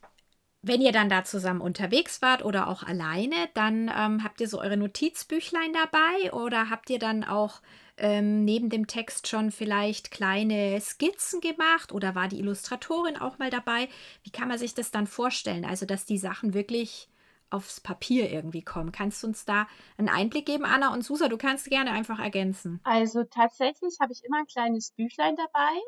wenn 0.61 0.81
ihr 0.81 0.91
dann 0.91 1.09
da 1.09 1.23
zusammen 1.23 1.61
unterwegs 1.61 2.21
wart 2.21 2.45
oder 2.45 2.67
auch 2.67 2.83
alleine, 2.83 3.49
dann 3.55 3.91
ähm, 3.95 4.23
habt 4.23 4.39
ihr 4.41 4.47
so 4.47 4.59
eure 4.59 4.77
Notizbüchlein 4.77 5.73
dabei 5.73 6.33
oder 6.33 6.69
habt 6.69 6.89
ihr 6.89 6.99
dann 6.99 7.23
auch 7.23 7.61
ähm, 7.97 8.45
neben 8.45 8.69
dem 8.69 8.87
Text 8.87 9.27
schon 9.27 9.51
vielleicht 9.51 10.11
kleine 10.11 10.79
Skizzen 10.81 11.41
gemacht 11.41 11.91
oder 11.91 12.15
war 12.15 12.27
die 12.27 12.39
Illustratorin 12.39 13.17
auch 13.17 13.39
mal 13.39 13.49
dabei? 13.49 13.89
Wie 14.23 14.31
kann 14.31 14.47
man 14.47 14.57
sich 14.57 14.73
das 14.73 14.91
dann 14.91 15.07
vorstellen? 15.07 15.65
Also, 15.65 15.85
dass 15.85 16.05
die 16.05 16.17
Sachen 16.17 16.53
wirklich 16.53 17.09
aufs 17.49 17.79
Papier 17.79 18.29
irgendwie 18.29 18.61
kommen. 18.61 18.91
Kannst 18.91 19.23
du 19.23 19.27
uns 19.27 19.45
da 19.45 19.67
einen 19.97 20.09
Einblick 20.09 20.45
geben, 20.45 20.65
Anna 20.65 20.93
und 20.93 21.03
Susa? 21.03 21.29
Du 21.29 21.37
kannst 21.37 21.69
gerne 21.69 21.91
einfach 21.91 22.19
ergänzen. 22.19 22.79
Also 22.83 23.23
tatsächlich 23.23 23.97
habe 24.01 24.11
ich 24.13 24.23
immer 24.23 24.39
ein 24.39 24.47
kleines 24.47 24.91
Büchlein 24.91 25.35
dabei 25.35 25.79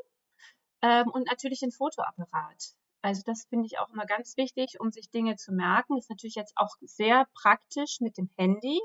ähm, 0.81 1.09
und 1.09 1.27
natürlich 1.27 1.61
ein 1.61 1.71
Fotoapparat. 1.71 2.75
Also 3.01 3.21
das 3.25 3.45
finde 3.49 3.65
ich 3.65 3.79
auch 3.79 3.89
immer 3.89 4.05
ganz 4.05 4.35
wichtig, 4.37 4.79
um 4.79 4.91
sich 4.91 5.09
Dinge 5.09 5.35
zu 5.35 5.53
merken. 5.53 5.97
Ist 5.97 6.09
natürlich 6.09 6.35
jetzt 6.35 6.53
auch 6.55 6.75
sehr 6.81 7.27
praktisch 7.33 7.99
mit 8.01 8.17
dem 8.17 8.29
Handy. 8.37 8.79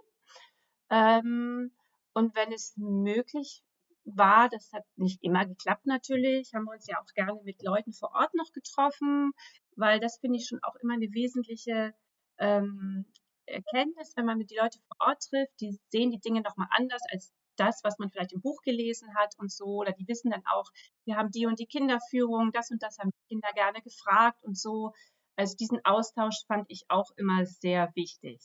Ähm, 0.90 1.73
und 2.14 2.35
wenn 2.35 2.52
es 2.52 2.75
möglich 2.76 3.62
war, 4.04 4.49
das 4.49 4.73
hat 4.73 4.85
nicht 4.97 5.23
immer 5.23 5.47
geklappt 5.47 5.87
natürlich, 5.87 6.52
haben 6.54 6.64
wir 6.64 6.73
uns 6.73 6.87
ja 6.87 7.00
auch 7.00 7.12
gerne 7.14 7.40
mit 7.44 7.62
Leuten 7.62 7.92
vor 7.92 8.12
Ort 8.14 8.35
noch 8.35 8.52
getroffen, 8.52 9.33
weil 9.76 10.00
das 10.00 10.18
finde 10.18 10.38
ich 10.38 10.47
schon 10.47 10.62
auch 10.62 10.76
immer 10.76 10.94
eine 10.94 11.12
wesentliche 11.12 11.94
ähm, 12.38 13.06
Erkenntnis, 13.47 14.12
wenn 14.16 14.26
man 14.26 14.38
mit 14.38 14.50
die 14.50 14.56
Leute 14.56 14.78
vor 14.88 15.09
Ort 15.09 15.23
trifft, 15.28 15.61
die 15.61 15.78
sehen 15.88 16.11
die 16.11 16.21
Dinge 16.21 16.40
nochmal 16.40 16.68
anders 16.71 17.02
als 17.11 17.33
das, 17.56 17.80
was 17.85 17.99
man 17.99 18.11
vielleicht 18.11 18.33
im 18.33 18.40
Buch 18.40 18.61
gelesen 18.62 19.14
hat 19.16 19.35
und 19.38 19.50
so, 19.50 19.66
oder 19.66 19.92
die 19.92 20.09
wissen 20.09 20.30
dann 20.30 20.42
auch, 20.52 20.71
wir 21.04 21.16
haben 21.16 21.30
die 21.30 21.47
und 21.47 21.59
die 21.59 21.66
Kinderführung, 21.66 22.52
das 22.52 22.71
und 22.71 22.83
das 22.83 22.99
haben 22.99 23.11
die 23.11 23.35
Kinder 23.35 23.49
gerne 23.54 23.80
gefragt 23.80 24.42
und 24.42 24.59
so. 24.59 24.92
Also 25.37 25.56
diesen 25.56 25.85
Austausch 25.85 26.44
fand 26.47 26.66
ich 26.68 26.85
auch 26.88 27.11
immer 27.16 27.47
sehr 27.47 27.90
wichtig. 27.94 28.40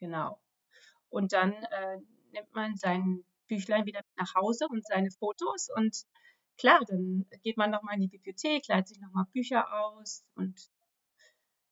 Genau. 0.00 0.40
Und 1.08 1.32
dann 1.32 1.52
äh, 1.52 1.98
nimmt 2.36 2.54
man 2.54 2.76
sein 2.76 3.24
Büchlein 3.48 3.86
wieder 3.86 4.02
nach 4.16 4.34
Hause 4.34 4.66
und 4.68 4.86
seine 4.86 5.10
Fotos 5.10 5.68
und 5.74 6.04
klar, 6.58 6.80
dann 6.86 7.26
geht 7.42 7.56
man 7.56 7.70
nochmal 7.70 7.94
in 7.94 8.02
die 8.02 8.08
Bibliothek, 8.08 8.66
leiht 8.68 8.88
sich 8.88 9.00
nochmal 9.00 9.24
Bücher 9.32 9.72
aus 9.72 10.24
und 10.34 10.70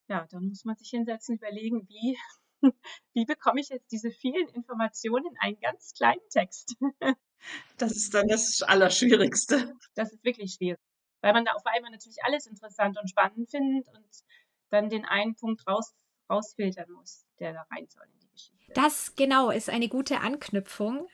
ja, 0.09 0.27
dann 0.31 0.49
muss 0.49 0.65
man 0.65 0.77
sich 0.77 0.91
hinsetzen, 0.91 1.37
überlegen, 1.37 1.89
wie, 1.89 2.19
wie 3.15 3.25
bekomme 3.25 3.61
ich 3.61 3.69
jetzt 3.69 3.91
diese 3.91 4.11
vielen 4.11 4.49
Informationen 4.49 5.27
in 5.27 5.37
einen 5.39 5.61
ganz 5.61 5.93
kleinen 5.95 6.29
Text. 6.31 6.77
Das 7.77 7.93
ist 7.93 8.15
dann 8.15 8.27
das 8.27 8.63
Allerschwierigste. 8.63 9.77
Das 9.95 10.11
ist 10.11 10.25
wirklich 10.25 10.55
schwierig, 10.55 10.81
weil 11.21 11.35
man 11.35 11.45
da 11.45 11.53
auf 11.53 11.67
einmal 11.67 11.91
natürlich 11.91 12.25
alles 12.25 12.47
interessant 12.47 12.99
und 12.99 13.11
spannend 13.11 13.51
findet 13.51 13.87
und 13.89 14.09
dann 14.71 14.89
den 14.89 15.05
einen 15.05 15.37
Punkt 15.37 15.67
raus, 15.67 15.93
rausfiltern 16.31 16.91
muss, 16.91 17.27
der 17.39 17.53
da 17.53 17.67
rein 17.71 17.87
soll 17.91 18.07
in 18.15 18.19
die 18.21 18.24
Geschichte. 18.35 18.73
Das 18.75 19.15
genau 19.17 19.51
ist 19.51 19.71
eine 19.71 19.89
gute 19.89 20.21
Anknüpfung. 20.21 21.07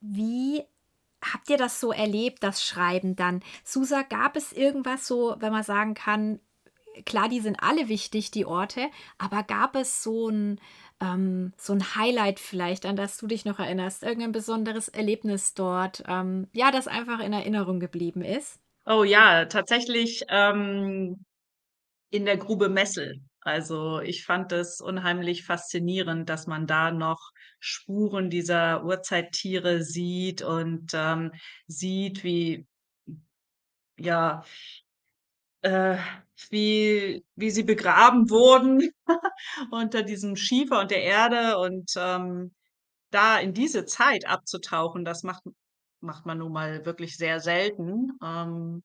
Wie 0.00 0.62
habt 1.22 1.50
ihr 1.50 1.56
das 1.56 1.80
so 1.80 1.92
erlebt, 1.92 2.42
das 2.42 2.64
Schreiben 2.64 3.16
dann? 3.16 3.42
Susa, 3.64 4.02
gab 4.02 4.36
es 4.36 4.52
irgendwas 4.52 5.06
so, 5.06 5.36
wenn 5.38 5.52
man 5.52 5.62
sagen 5.62 5.94
kann, 5.94 6.40
klar, 7.06 7.28
die 7.28 7.40
sind 7.40 7.62
alle 7.62 7.88
wichtig, 7.88 8.30
die 8.30 8.46
Orte, 8.46 8.88
aber 9.18 9.42
gab 9.42 9.76
es 9.76 10.02
so 10.02 10.28
ein, 10.28 10.60
ähm, 11.00 11.52
so 11.56 11.72
ein 11.72 11.94
Highlight 11.96 12.38
vielleicht, 12.38 12.86
an 12.86 12.96
das 12.96 13.16
du 13.18 13.26
dich 13.26 13.44
noch 13.44 13.58
erinnerst? 13.58 14.02
Irgendein 14.02 14.32
besonderes 14.32 14.88
Erlebnis 14.88 15.54
dort, 15.54 16.02
ähm, 16.06 16.48
ja, 16.52 16.70
das 16.70 16.88
einfach 16.88 17.20
in 17.20 17.32
Erinnerung 17.32 17.80
geblieben 17.80 18.22
ist? 18.22 18.60
Oh 18.84 19.04
ja, 19.04 19.44
tatsächlich 19.44 20.24
ähm, 20.28 21.24
in 22.10 22.24
der 22.24 22.36
Grube 22.36 22.68
Messel. 22.68 23.20
Also 23.42 24.00
ich 24.00 24.24
fand 24.24 24.52
es 24.52 24.80
unheimlich 24.80 25.44
faszinierend, 25.44 26.28
dass 26.28 26.46
man 26.46 26.66
da 26.66 26.90
noch 26.92 27.30
Spuren 27.60 28.30
dieser 28.30 28.84
Urzeittiere 28.84 29.82
sieht 29.82 30.42
und 30.42 30.92
ähm, 30.94 31.32
sieht, 31.66 32.24
wie 32.24 32.66
ja, 33.98 34.42
äh, 35.62 35.96
wie 36.50 37.24
wie 37.36 37.50
sie 37.50 37.62
begraben 37.62 38.30
wurden 38.30 38.90
unter 39.70 40.02
diesem 40.02 40.36
Schiefer 40.36 40.80
und 40.80 40.90
der 40.90 41.02
Erde 41.04 41.58
und, 41.58 41.92
ähm, 41.96 42.52
da 43.12 43.38
in 43.40 43.54
diese 43.54 43.86
Zeit 43.86 44.26
abzutauchen, 44.28 45.04
das 45.04 45.22
macht 45.24 45.44
macht 46.00 46.26
man 46.26 46.38
nun 46.38 46.52
mal 46.52 46.86
wirklich 46.86 47.16
sehr 47.18 47.40
selten. 47.40 48.12
Ähm, 48.24 48.82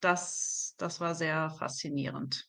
das 0.00 0.74
das 0.78 1.00
war 1.00 1.14
sehr 1.16 1.50
faszinierend. 1.52 2.46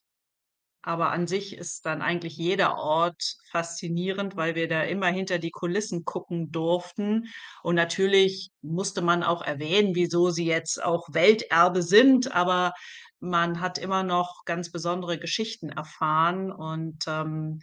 Aber 0.90 1.12
an 1.12 1.28
sich 1.28 1.56
ist 1.56 1.86
dann 1.86 2.02
eigentlich 2.02 2.36
jeder 2.36 2.78
Ort 2.78 3.36
faszinierend, 3.52 4.36
weil 4.36 4.56
wir 4.56 4.68
da 4.68 4.82
immer 4.84 5.08
hinter 5.08 5.38
die 5.38 5.52
Kulissen 5.52 6.04
gucken 6.04 6.52
durften. 6.52 7.28
Und 7.62 7.76
natürlich 7.76 8.50
musste 8.62 9.02
man 9.04 9.22
auch 9.24 9.44
erwähnen, 9.44 9.94
wieso 9.96 10.32
sie 10.32 10.46
jetzt 10.48 10.84
auch 10.84 11.08
Welterbe 11.12 11.84
sind, 11.84 12.36
aber 12.36 12.74
man 13.20 13.62
hat 13.62 13.78
immer 13.78 14.02
noch 14.04 14.46
ganz 14.46 14.72
besondere 14.72 15.20
Geschichten 15.20 15.70
erfahren 15.70 16.52
und, 16.52 17.04
ähm, 17.08 17.60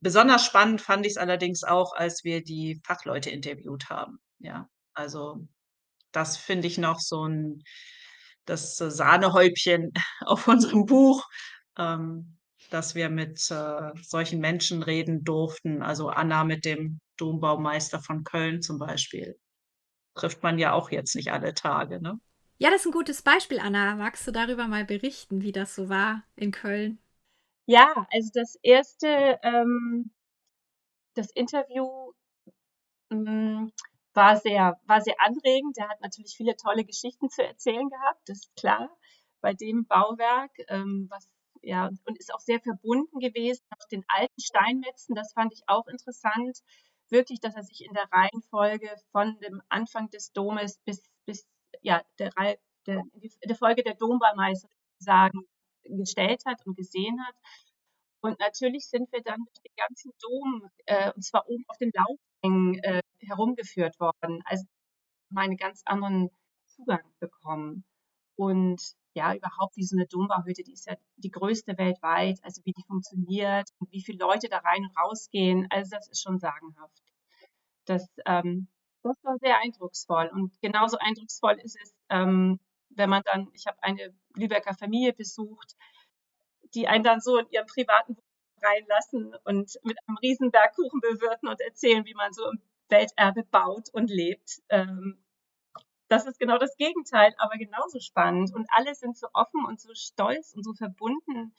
besonders 0.00 0.44
spannend 0.46 0.80
fand 0.80 1.06
ich's 1.06 1.16
allerdings 1.18 1.64
auch, 1.64 1.94
als 1.94 2.24
wir 2.24 2.42
die 2.44 2.80
Fachleute 2.84 3.30
interviewt 3.30 3.90
haben, 3.90 4.18
ja. 4.38 4.68
Also, 4.94 5.46
das 6.12 6.36
finde 6.38 6.68
ich 6.68 6.78
noch 6.78 7.00
so 7.00 7.24
'n 7.26 7.62
das 8.46 8.76
Sahnehäubchen 8.78 9.92
auf 10.26 10.48
unserem 10.48 10.86
Buch, 10.86 11.24
ähm, 11.78 12.33
dass 12.74 12.94
wir 12.96 13.10
mit, 13.10 13.50
äh, 13.50 13.92
solchen 14.02 14.40
Menschen 14.40 14.82
reden 14.82 15.24
durften. 15.24 15.82
Also, 15.82 16.08
Anna 16.10 16.44
mit 16.44 16.64
dem 16.66 17.00
Dombaumeister 17.18 18.00
von 18.02 18.24
Köln 18.24 18.62
zum 18.62 18.78
Beispiel. 18.78 19.36
Trifft 20.16 20.42
man 20.44 20.58
ja 20.60 20.72
auch 20.74 20.90
jetzt 20.92 21.16
nicht 21.16 21.32
alle 21.32 21.54
Tage, 21.54 22.02
ne? 22.02 22.20
Ja, 22.60 22.70
das 22.70 22.80
ist 22.82 22.86
'n 22.86 22.92
gutes 22.92 23.22
Beispiel, 23.22 23.58
Anna. 23.60 23.94
Magst 23.96 24.26
du 24.26 24.30
darüber 24.32 24.66
mal 24.68 24.84
berichten, 24.84 25.42
wie 25.42 25.52
das 25.52 25.74
so 25.74 25.88
war 25.88 26.24
in 26.36 26.50
Köln? 26.52 26.98
Ja, 27.68 28.06
also 28.10 28.30
das 28.34 28.56
erste, 28.62 29.38
ähm 29.42 30.10
das 31.16 31.30
Interview, 31.30 32.12
hm, 33.10 33.72
war 34.14 34.36
sehr 34.38 34.78
war 34.86 35.00
sehr 35.02 35.14
anregend. 35.20 35.76
Der 35.76 35.88
hat 35.88 36.00
natürlich 36.00 36.36
viele 36.36 36.56
tolle 36.56 36.84
Geschichten 36.84 37.30
zu 37.30 37.44
erzählen 37.44 37.88
gehabt, 37.88 38.20
das 38.28 38.38
ist 38.40 38.56
klar, 38.56 38.90
bei 39.40 39.54
dem 39.54 39.86
Bauwerk, 39.86 40.52
ähm, 40.68 41.06
was 41.10 41.28
ja 41.64 41.90
und 42.04 42.18
ist 42.18 42.32
auch 42.34 42.40
sehr 42.40 42.60
verbunden 42.60 43.18
gewesen 43.20 43.64
mit 43.70 43.92
den 43.92 44.04
alten 44.08 44.40
Steinmetzen. 44.40 45.14
Das 45.14 45.32
fand 45.32 45.52
ich 45.52 45.62
auch 45.66 45.86
interessant, 45.86 46.58
wirklich, 47.10 47.40
dass 47.40 47.54
er 47.56 47.62
sich 47.64 47.84
in 47.84 47.92
der 47.94 48.08
Reihenfolge 48.12 48.90
von 49.12 49.38
dem 49.40 49.62
Anfang 49.68 50.10
des 50.10 50.32
Domes 50.32 50.78
bis 50.84 51.02
bis 51.26 51.46
ja, 51.82 52.02
der 52.18 52.30
der 52.86 53.02
der 53.44 53.56
Folge 53.56 53.82
der 53.82 53.94
Dombaumeister 53.94 54.68
sozusagen 54.98 55.40
gestellt 55.84 56.42
hat 56.46 56.64
und 56.66 56.76
gesehen 56.76 57.18
hat. 57.26 57.34
Und 58.20 58.38
natürlich 58.40 58.86
sind 58.88 59.12
wir 59.12 59.22
dann 59.22 59.44
durch 59.44 59.60
den 59.62 59.74
ganzen 59.76 60.12
Dom, 60.22 60.70
äh, 60.86 61.12
und 61.12 61.22
zwar 61.22 61.46
oben 61.48 61.64
auf 61.68 61.76
den 61.78 61.90
Laubhängen, 61.92 62.82
äh, 62.82 63.02
herumgeführt 63.20 64.00
worden. 64.00 64.42
Also, 64.46 64.64
mal 65.30 65.42
einen 65.44 65.58
ganz 65.58 65.82
anderen 65.84 66.30
Zugang 66.66 67.02
bekommen. 67.20 67.84
Und 68.36 68.80
ja, 69.14 69.34
überhaupt 69.34 69.76
wie 69.76 69.84
so 69.84 69.96
'ne 69.96 70.06
Dombauhütte, 70.06 70.62
die 70.64 70.72
ist 70.72 70.86
ja 70.86 70.96
die 71.16 71.30
größte 71.30 71.78
weltweit, 71.78 72.38
also 72.44 72.62
wie 72.64 72.72
die 72.72 72.84
funktioniert 72.86 73.70
und 73.80 73.90
wie 73.92 74.02
viele 74.02 74.18
Leute 74.18 74.48
da 74.48 74.58
rein 74.58 74.84
und 74.84 74.96
rausgehen. 74.98 75.66
Also, 75.70 75.90
das 75.96 76.08
ist 76.10 76.22
schon 76.22 76.38
sagenhaft. 76.40 77.02
Das, 77.86 78.08
ähm 78.26 78.68
das 79.04 79.16
war 79.24 79.38
sehr 79.38 79.58
eindrucksvoll 79.60 80.30
und 80.34 80.52
genauso 80.62 80.98
eindrucksvoll 80.98 81.58
ist 81.62 81.76
es, 81.82 81.94
ähm, 82.10 82.60
wenn 82.90 83.10
man 83.10 83.22
dann 83.32 83.48
ich 83.54 83.66
habe 83.66 83.78
eine 83.82 84.14
Lübecker 84.36 84.74
Familie 84.74 85.12
besucht, 85.14 85.74
die 86.74 86.88
einen 86.88 87.04
dann 87.04 87.20
so 87.20 87.38
in 87.38 87.48
ihren 87.50 87.66
privaten 87.66 88.16
reinlassen 88.62 89.34
und 89.44 89.78
mit 89.84 89.98
einem 90.06 90.18
Riesenberg 90.18 90.74
Kuchen 90.76 91.00
bewirten 91.00 91.48
und 91.48 91.60
erzählen, 91.62 92.04
wie 92.06 92.14
man 92.14 92.32
so 92.34 92.50
im 92.50 92.60
Welterbe 92.90 93.44
baut 93.50 93.90
und 93.94 94.10
lebt. 94.10 94.62
Ähm, 94.70 95.23
das 96.14 96.26
ist 96.26 96.38
genau 96.38 96.58
das 96.58 96.76
Gegenteil, 96.76 97.34
aber 97.38 97.56
genauso 97.58 98.00
spannend. 98.00 98.54
Und 98.54 98.66
alle 98.70 98.94
sind 98.94 99.16
so 99.16 99.26
offen 99.32 99.64
und 99.66 99.80
so 99.80 99.90
stolz 99.94 100.54
und 100.54 100.64
so 100.64 100.72
verbunden 100.74 101.54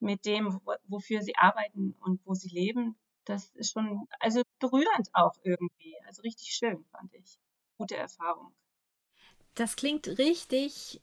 mit 0.00 0.24
dem, 0.26 0.60
wo 0.64 0.74
wofür 0.88 1.22
sie 1.22 1.36
arbeiten 1.36 1.94
und 2.00 2.20
wo 2.26 2.34
sie 2.34 2.48
leben. 2.50 2.96
Das 3.24 3.50
ist 3.54 3.72
schon 3.72 4.08
also 4.20 4.42
berührend 4.58 5.08
auch 5.14 5.34
irgendwie. 5.44 5.96
Also 6.06 6.22
richtig 6.22 6.48
schön, 6.54 6.84
fand 6.92 7.14
ich. 7.14 7.38
Gute 7.78 7.96
Erfahrung. 7.96 8.52
Das 9.54 9.76
klingt 9.76 10.08
richtig 10.18 11.00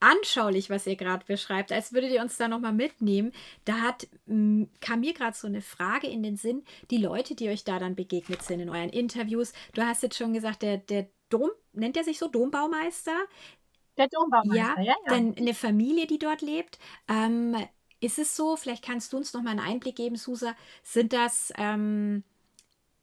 anschaulich, 0.00 0.70
was 0.70 0.86
ihr 0.86 0.96
grad 0.96 1.26
beschreibt, 1.26 1.72
als 1.72 1.92
würdet 1.92 2.10
ihr 2.12 2.22
uns 2.22 2.36
da 2.38 2.48
noch 2.48 2.60
mal 2.60 2.72
mitnehmen. 2.72 3.32
Da 3.64 3.80
hat 3.80 4.08
hm, 4.26 4.68
kam 4.80 5.00
mir 5.00 5.14
grad 5.14 5.36
so 5.36 5.48
'ne 5.48 5.62
Frage 5.62 6.06
in 6.08 6.22
den 6.22 6.36
Sinn, 6.36 6.64
die 6.90 6.98
Leute, 6.98 7.34
die 7.34 7.48
euch 7.50 7.64
da 7.64 7.78
dann 7.78 7.96
begegnet 7.96 8.42
sind 8.42 8.60
in 8.60 8.70
euren 8.70 8.90
Interviews. 8.90 9.52
Du 9.74 9.82
hast 9.82 10.02
jetzt 10.02 10.16
schon 10.18 10.32
gesagt, 10.34 10.62
der 10.62 10.78
der 10.78 11.08
Dom 11.32 11.50
nennt 11.72 11.96
der 11.96 12.04
sich 12.04 12.18
so, 12.18 12.28
Dombaumeister? 12.28 13.12
Der 13.98 14.08
Ja, 14.42 14.78
Dombaumeister, 14.78 14.80
ja, 14.82 14.94
ja. 15.06 15.20
dann 15.20 15.30
'ne 15.32 15.54
Familie, 15.54 16.06
die 16.06 16.18
dort 16.18 16.40
lebt. 16.42 16.78
Ähm, 17.08 17.56
ist 18.00 18.18
es 18.18 18.34
so 18.36 18.56
vielleicht 18.56 18.82
kannst 18.84 19.12
du 19.12 19.18
uns 19.18 19.34
noch 19.34 19.42
mal 19.42 19.52
'n 19.52 19.60
Einblick 19.60 19.96
geben, 19.96 20.16
Susa, 20.16 20.54
sind 20.82 21.12
das, 21.12 21.52
ähm, 21.58 22.24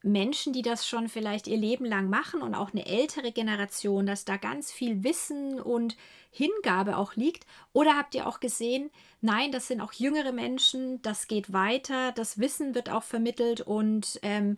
Menschen, 0.03 0.53
die 0.53 0.61
das 0.63 0.87
schon 0.87 1.09
vielleicht 1.09 1.47
ihr 1.47 1.57
Leben 1.57 1.85
lang 1.85 2.09
machen 2.09 2.41
und 2.43 2.55
auch 2.55 2.73
'ne 2.73 2.85
ältere 2.87 3.31
Generation, 3.33 4.05
dass 4.07 4.25
da 4.25 4.37
ganz 4.37 4.71
viel 4.71 5.03
Wissen 5.03 5.59
und 5.61 5.97
Hingabe 6.31 6.97
auch 6.97 7.15
liegt? 7.15 7.45
Oder 7.73 7.97
habt 7.97 8.15
ihr 8.15 8.27
auch 8.27 8.39
gesehen: 8.41 8.91
Nein, 9.21 9.51
das 9.51 9.67
sind 9.67 9.81
auch 9.81 9.93
jüngere 9.93 10.31
Menschen, 10.33 11.01
das 11.03 11.27
geht 11.27 11.53
weiter, 11.53 12.11
das 12.13 12.39
Wissen 12.39 12.75
wird 12.75 12.89
auch 12.91 13.03
vermittelt 13.03 13.61
und, 13.61 14.19
ähm, 14.23 14.57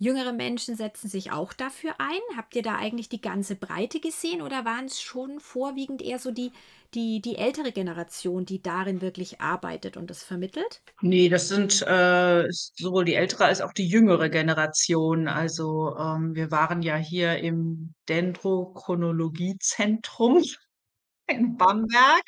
jüngere 0.00 0.32
Menschen 0.32 0.74
setzen 0.76 1.08
sich 1.08 1.30
auch 1.30 1.52
dafür 1.52 1.94
ein? 2.00 2.20
Habt 2.36 2.56
ihr 2.56 2.62
da 2.62 2.76
eigentlich 2.76 3.08
die 3.08 3.20
ganze 3.20 3.54
Breite 3.56 4.00
gesehen 4.00 4.42
oder 4.42 4.64
waren's 4.64 5.00
schon 5.00 5.38
vorwiegend 5.40 6.02
eher 6.02 6.18
so 6.18 6.30
die 6.32 6.52
die 6.94 7.20
die 7.20 7.36
ältere 7.36 7.70
Generation, 7.72 8.44
die 8.46 8.60
darin 8.62 9.00
wirklich 9.02 9.40
arbeitet 9.40 9.96
und 9.96 10.10
das 10.10 10.24
vermittelt? 10.24 10.82
Ne, 11.02 11.30
das 11.30 11.48
sind, 11.48 11.80
äh, 11.86 12.46
sowohl 12.50 13.06
die 13.06 13.14
ältere 13.14 13.46
als 13.46 13.62
auch 13.62 13.72
die 13.72 13.88
jüngere 13.88 14.28
Generation. 14.28 15.28
Also, 15.28 15.96
ähm, 15.96 16.34
wir 16.34 16.50
waren 16.50 16.82
ja 16.82 16.96
hier 16.96 17.38
im 17.38 17.94
Dendrochronologiezentrum 18.08 20.42
in 21.28 21.56
Bamberg. 21.56 22.22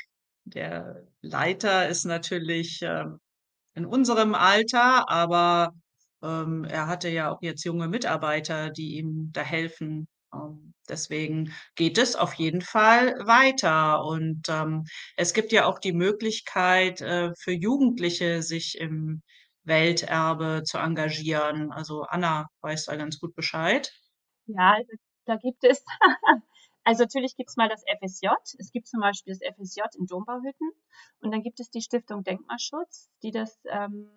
Der 0.44 1.04
Leiter 1.22 1.88
ist 1.88 2.04
natürlich, 2.06 2.80
ähm, 2.82 3.18
in 3.74 3.86
unserem 3.86 4.34
Alter, 4.34 5.08
aber, 5.10 5.72
ähm, 6.22 6.64
er 6.64 6.86
hatte 6.86 7.08
ja 7.08 7.30
auch 7.32 7.42
jetzt 7.42 7.64
junge 7.64 7.88
Mitarbeiter, 7.88 8.70
die 8.70 8.96
ihm 8.96 9.30
da 9.32 9.42
helfen. 9.42 10.08
Ähm, 10.34 10.74
deswegen 10.88 11.52
geht 11.76 11.98
es 11.98 12.16
auf 12.16 12.34
jeden 12.34 12.62
Fall 12.62 13.16
weiter. 13.26 14.04
Und, 14.04 14.48
ähm, 14.48 14.84
es 15.16 15.34
gibt 15.34 15.52
ja 15.52 15.66
auch 15.66 15.78
die 15.78 15.92
Möglichkeit, 15.92 17.00
äh, 17.00 17.32
für 17.38 17.52
Jugendliche 17.52 18.42
sich 18.42 18.78
im 18.78 19.22
Welterbe 19.64 20.62
zu 20.64 20.78
engagieren. 20.78 21.72
Also, 21.72 22.02
Anna 22.02 22.48
weiß 22.62 22.86
da 22.86 22.96
ganz 22.96 23.18
gut 23.20 23.34
Bescheid. 23.34 23.92
Ja, 24.46 24.74
also 24.74 24.92
da 25.24 25.36
gibt 25.36 25.64
es 25.64 25.84
also 26.84 27.04
natürlich 27.04 27.36
gibt's 27.36 27.56
mal 27.56 27.68
das 27.68 27.84
FSJ. 28.00 28.28
Es 28.58 28.72
gibt 28.72 28.88
zum 28.88 29.00
Beispiel 29.00 29.34
das 29.34 29.54
FSJ 29.54 29.82
in 29.98 30.06
Dombauhütten 30.06 30.72
und 31.20 31.32
dann 31.32 31.42
gibt 31.42 31.60
es 31.60 31.70
die 31.70 31.82
Stiftung 31.82 32.24
Denkmalschutz, 32.24 33.08
die 33.22 33.30
das, 33.30 33.60
ähm, 33.70 34.08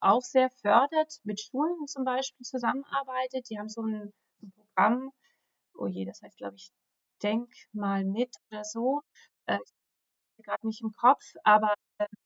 auch 0.00 0.22
sehr 0.22 0.50
fördert, 0.50 1.20
mit 1.24 1.40
Schulen 1.40 1.86
zum 1.88 2.04
Beispiel 2.04 2.44
zusammenarbeitet. 2.46 3.48
Die 3.50 3.58
haben 3.58 3.68
so 3.70 3.82
'n 3.82 4.12
so 4.40 4.46
'n 4.46 4.52
Programm 4.52 5.12
oh 5.76 5.86
je, 5.88 6.04
das 6.06 6.22
heißt, 6.22 6.36
glaube 6.38 6.56
ich, 6.56 6.72
„Denk 7.22 7.50
mal 7.72 8.04
mit“ 8.04 8.34
oder 8.50 8.64
so. 8.64 9.02
Äh, 9.46 9.58
grad 10.44 10.64
nicht 10.64 10.82
im 10.82 10.92
Kopf, 10.92 11.22
aber, 11.44 11.74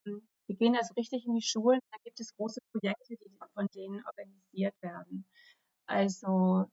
ähm, 0.06 0.28
die 0.48 0.56
gehen 0.56 0.76
also 0.76 0.94
richtig 0.96 1.26
in 1.26 1.34
die 1.36 1.42
Schulen. 1.42 1.80
Da 1.92 1.98
gibt 2.04 2.20
es 2.20 2.34
große 2.36 2.60
Projekte, 2.72 3.16
die 3.16 3.30
von 3.54 3.68
denen 3.74 4.04
organisiert 4.06 4.74
werden. 4.82 5.26
Also, 5.88 6.66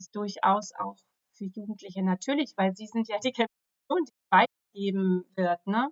ist 0.00 0.14
durchaus 0.16 0.72
auch 0.78 0.96
für 1.34 1.46
Jugendliche 1.46 2.02
natürlich, 2.04 2.52
weil 2.56 2.74
sie 2.76 2.86
sind 2.88 3.08
ja 3.08 3.18
die 3.20 3.32
Generation, 3.32 4.06
die 4.06 4.12
weitergeben 4.30 5.26
wird, 5.36 5.66
ne? 5.68 5.90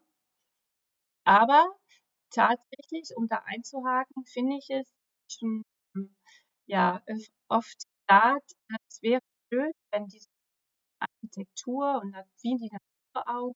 Aber 1.27 1.66
tatsächlich, 2.37 3.16
um 3.16 3.29
da 3.29 3.42
einzuhaken, 3.46 4.25
finde 4.27 4.57
ich 4.59 4.68
es 4.70 4.88
schon, 5.29 5.64
ja, 6.66 7.03
öf 7.09 7.27
oft 7.49 7.77
gesagt, 8.09 8.53
es 8.88 9.03
wäre 9.03 9.20
schön, 9.53 9.72
wenn 9.92 10.07
diese 10.09 10.29
Architektur 11.01 12.01
und 12.03 12.14
ziehen 12.37 12.59
die 12.59 12.70
Natur 12.70 13.29
auch, 13.37 13.55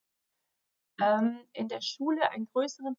ähm, 1.00 1.40
in 1.52 1.68
der 1.68 1.80
Schule 1.80 2.30
einen 2.30 2.48
größeren 2.52 2.96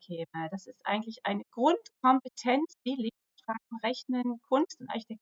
bekäme. 0.00 0.48
Das 0.50 0.66
ist 0.66 0.80
eigentlich 0.84 1.24
eine 1.24 1.44
Grundkompetenz 1.52 2.76
wie 2.84 2.96
Lesen, 2.96 3.10
Schreiben, 3.44 3.80
Rechnen, 3.82 4.40
Kunst 4.48 4.80
und 4.80 4.88
Architektur 4.88 5.18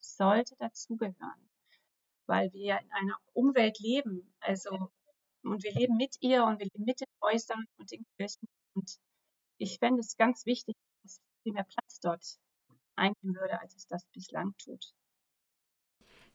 sollte 0.00 0.56
dazugehören, 0.58 1.50
weil 2.26 2.52
wir 2.52 2.64
ja 2.64 2.76
in 2.78 2.92
einer 2.92 3.18
Umwelt 3.34 3.78
leben. 3.80 4.34
Also 4.40 4.90
und 5.42 5.62
wir 5.62 5.72
leben 5.72 5.96
mit 5.96 6.16
ihr 6.20 6.44
und 6.44 6.58
wir 6.58 6.66
leben 6.66 6.84
mit 6.84 7.00
den 7.00 7.08
Häusern 7.22 7.64
und 7.78 7.90
den 7.90 8.04
Kirchen. 8.16 8.48
Und 8.76 8.98
ich 9.58 9.78
fände 9.78 10.00
es 10.00 10.16
ganz 10.16 10.44
wichtig, 10.46 10.76
dass 11.02 11.18
viel 11.42 11.54
mehr 11.54 11.64
Platz 11.64 11.98
dort 12.00 12.38
einnehmen 12.94 13.36
würde, 13.36 13.60
als 13.60 13.74
es 13.74 13.86
das 13.86 14.04
bislang 14.12 14.54
tut. 14.58 14.92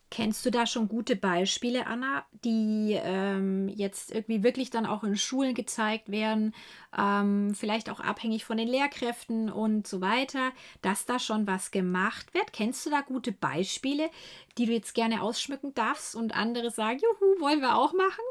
Kennst 0.10 0.45
du 0.45 0.51
da 0.51 0.67
schon 0.67 0.89
gute 0.89 1.15
Beispiele, 1.15 1.88
Anna, 1.88 2.25
die, 2.43 2.99
ähm, 3.01 3.69
jetzt 3.69 4.12
irgendwie 4.12 4.43
wirklich 4.43 4.69
dann 4.69 4.86
auch 4.86 5.06
in 5.06 5.15
Schulen 5.15 5.56
gezeigt 5.56 6.12
werden, 6.12 6.54
ähm, 6.97 7.56
vielleicht 7.56 7.89
auch 7.89 8.01
abhängig 8.01 8.43
von 8.43 8.58
den 8.58 8.67
Lehrkräften 8.67 9.49
und 9.49 9.88
so 9.88 10.01
weiter, 10.01 10.51
dass 10.82 11.06
da 11.06 11.17
schon 11.17 11.47
was 11.47 11.71
gemacht 11.71 12.34
wird? 12.34 12.51
Kennst 12.51 12.86
du 12.86 12.89
da 12.89 12.99
gute 12.99 13.32
Beispiele, 13.32 14.10
die 14.58 14.65
du 14.65 14.73
jetzt 14.73 14.95
gerne 14.95 15.21
ausschmücken 15.21 15.73
darfst 15.75 16.13
und 16.13 16.36
andere 16.36 16.71
sagen: 16.71 16.99
„Juhu, 16.99 17.39
wollen 17.39 17.62
wir 17.62 17.77
auch 17.77 17.93
machen?“ 17.93 18.25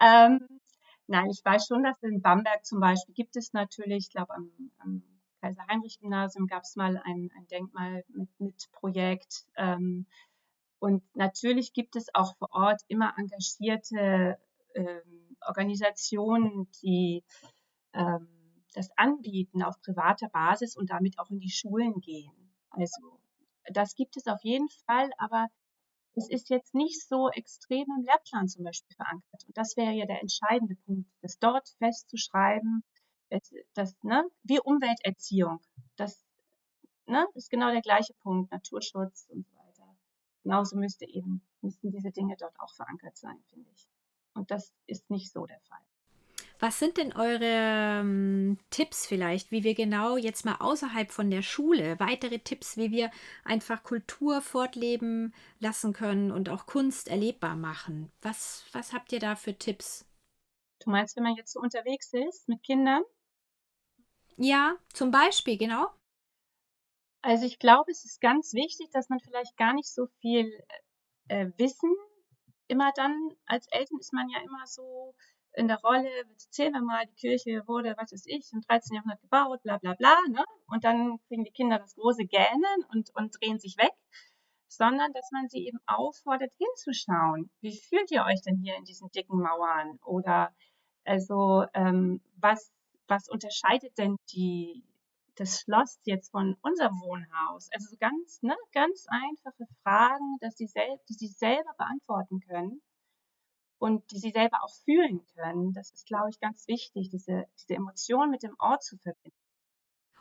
Ähm, 0.00 0.60
Nein, 1.08 1.30
ich 1.30 1.42
weiß 1.42 1.66
schon, 1.66 1.82
dass 1.82 2.02
in 2.02 2.20
Bamberg 2.20 2.66
zum 2.66 2.80
Beispiel 2.80 3.14
gibt 3.14 3.36
es 3.36 3.54
natürlich, 3.54 4.06
ich 4.06 4.10
glaube, 4.10 4.34
am, 4.34 4.50
am 4.78 5.02
Kaiser-Heinrich-Gymnasium 5.40 6.46
gab 6.46 6.64
es 6.64 6.76
mal 6.76 7.00
ein, 7.02 7.30
ein 7.34 7.46
Denkmal 7.48 8.04
mit, 8.08 8.28
mit 8.38 8.70
Projekt. 8.72 9.46
Ähm, 9.56 10.06
und 10.80 11.02
natürlich 11.16 11.72
gibt 11.72 11.96
es 11.96 12.14
auch 12.14 12.36
vor 12.36 12.50
Ort 12.52 12.82
immer 12.88 13.14
engagierte 13.16 14.38
ähm, 14.74 15.36
Organisationen, 15.46 16.68
die 16.82 17.24
ähm, 17.94 18.28
das 18.74 18.90
anbieten 18.98 19.62
auf 19.62 19.80
privater 19.80 20.28
Basis 20.28 20.76
und 20.76 20.90
damit 20.90 21.18
auch 21.18 21.30
in 21.30 21.40
die 21.40 21.50
Schulen 21.50 22.00
gehen. 22.00 22.52
Also 22.68 23.18
das 23.72 23.94
gibt 23.94 24.18
es 24.18 24.26
auf 24.26 24.44
jeden 24.44 24.68
Fall, 24.86 25.10
aber 25.16 25.48
es 26.18 26.28
ist 26.28 26.50
jetzt 26.50 26.74
nicht 26.74 27.06
so 27.06 27.30
extrem 27.30 27.86
im 27.96 28.04
Lehrplan 28.04 28.48
zum 28.48 28.64
Beispiel 28.64 28.94
verankert. 28.96 29.44
Und 29.46 29.56
das 29.56 29.76
wäre 29.76 29.92
ja 29.92 30.06
der 30.06 30.20
entscheidende 30.20 30.74
Punkt, 30.84 31.08
das 31.22 31.38
dort 31.38 31.68
festzuschreiben, 31.78 32.82
das, 33.74 33.96
ne, 34.02 34.24
wie 34.42 34.60
Umwelterziehung. 34.60 35.60
Das 35.96 36.24
ne, 37.06 37.26
ist 37.34 37.50
genau 37.50 37.70
der 37.70 37.82
gleiche 37.82 38.14
Punkt, 38.14 38.50
Naturschutz 38.50 39.26
und 39.30 39.46
so 39.46 39.56
weiter. 39.56 39.96
Genauso 40.42 40.76
müsste 40.76 41.06
eben, 41.06 41.42
müssten 41.60 41.90
diese 41.90 42.10
Dinge 42.10 42.36
dort 42.36 42.58
auch 42.60 42.74
verankert 42.74 43.16
sein, 43.16 43.40
finde 43.48 43.70
ich. 43.70 43.88
Und 44.34 44.50
das 44.50 44.72
ist 44.86 45.10
nicht 45.10 45.32
so 45.32 45.46
der 45.46 45.60
Fall. 45.60 45.87
Was 46.60 46.80
sind 46.80 46.96
denn 46.96 47.12
eure 47.12 48.00
ähm, 48.00 48.58
Tipps 48.70 49.06
vielleicht, 49.06 49.52
wie 49.52 49.62
wir 49.62 49.74
genau 49.74 50.16
jetzt 50.16 50.44
mal 50.44 50.56
außerhalb 50.56 51.12
von 51.12 51.30
der 51.30 51.42
Schule, 51.42 52.00
weitere 52.00 52.40
Tipps, 52.40 52.76
wie 52.76 52.90
wir 52.90 53.12
einfach 53.44 53.84
Kultur 53.84 54.40
fortleben 54.40 55.32
lassen 55.60 55.92
können 55.92 56.32
und 56.32 56.48
auch 56.48 56.66
Kunst 56.66 57.08
erlebbar 57.08 57.54
machen? 57.54 58.10
Was, 58.22 58.64
was 58.72 58.92
habt 58.92 59.12
ihr 59.12 59.20
da 59.20 59.36
für 59.36 59.56
Tipps? 59.56 60.04
Du 60.80 60.90
meinst, 60.90 61.16
wenn 61.16 61.22
man 61.22 61.36
jetzt 61.36 61.52
so 61.52 61.60
unterwegs 61.60 62.12
ist 62.12 62.48
mit 62.48 62.62
Kindern? 62.64 63.02
Ja, 64.36 64.76
zum 64.92 65.12
Beispiel, 65.12 65.58
genau. 65.58 65.88
Also 67.22 67.44
ich 67.46 67.58
glaube, 67.58 67.90
es 67.90 68.04
ist 68.04 68.20
ganz 68.20 68.52
wichtig, 68.52 68.88
dass 68.92 69.08
man 69.08 69.20
vielleicht 69.20 69.56
gar 69.56 69.74
nicht 69.74 69.92
so 69.92 70.06
viel 70.20 70.52
äh, 71.28 71.50
Wissen 71.56 71.94
immer 72.68 72.92
dann, 72.94 73.30
als 73.46 73.66
Eltern 73.70 73.98
ist 73.98 74.12
man 74.12 74.28
ja 74.28 74.40
immer 74.40 74.66
so 74.66 75.14
in 75.58 75.66
der 75.68 75.80
Rolle, 75.80 76.08
erzählen 76.30 76.72
wir 76.72 76.82
mal, 76.82 77.04
die 77.06 77.14
Kirche 77.14 77.66
wurde, 77.66 77.94
was 77.96 78.12
weiß 78.12 78.26
ich, 78.26 78.52
im 78.52 78.60
13. 78.62 78.94
Jahrhundert 78.94 79.20
gebaut, 79.20 79.60
bla 79.64 79.78
bla 79.78 79.94
bla, 79.94 80.16
ne? 80.28 80.44
Und 80.68 80.84
dann 80.84 81.18
kriegen 81.26 81.44
die 81.44 81.50
Kinder 81.50 81.78
das 81.78 81.96
große 81.96 82.26
Gähnen 82.26 82.84
und, 82.92 83.10
und 83.16 83.36
drehen 83.40 83.58
sich 83.58 83.76
weg, 83.76 83.92
sondern 84.68 85.12
dass 85.12 85.28
man 85.32 85.48
sie 85.48 85.66
eben 85.66 85.78
auffordert, 85.86 86.52
hinzuschauen. 86.58 87.50
Wie 87.60 87.76
fühlt 87.76 88.10
ihr 88.12 88.24
euch 88.24 88.40
denn 88.42 88.58
hier 88.62 88.76
in 88.76 88.84
diesen 88.84 89.10
dicken 89.10 89.40
Mauern? 89.40 89.98
Oder 90.04 90.54
also 91.04 91.64
ähm, 91.74 92.20
was, 92.36 92.72
was 93.08 93.28
unterscheidet 93.28 93.98
denn 93.98 94.16
die, 94.32 94.84
das 95.34 95.60
Schloss 95.60 95.98
jetzt 96.04 96.30
von 96.30 96.56
unserem 96.62 96.94
Wohnhaus? 97.00 97.68
Also 97.72 97.88
so 97.90 97.96
ganz, 97.98 98.42
ne, 98.42 98.56
ganz 98.72 99.06
einfache 99.08 99.66
Fragen, 99.82 100.36
dass 100.40 100.56
sie 100.56 100.68
sel 100.68 100.98
die 101.08 101.14
sie 101.14 101.28
selber 101.28 101.74
beantworten 101.76 102.38
können 102.40 102.80
und 103.78 104.10
die 104.10 104.18
sie 104.18 104.30
selber 104.30 104.62
auch 104.62 104.74
fühlen 104.84 105.24
können. 105.34 105.72
Das 105.72 105.90
ist, 105.90 106.06
glaube 106.06 106.30
ich, 106.30 106.40
ganz 106.40 106.66
wichtig, 106.68 107.10
diese, 107.10 107.44
diese 107.60 107.74
Emotion 107.74 108.30
mit 108.30 108.42
dem 108.42 108.54
Ort 108.58 108.82
zu 108.82 108.96
verbinden. 108.98 109.36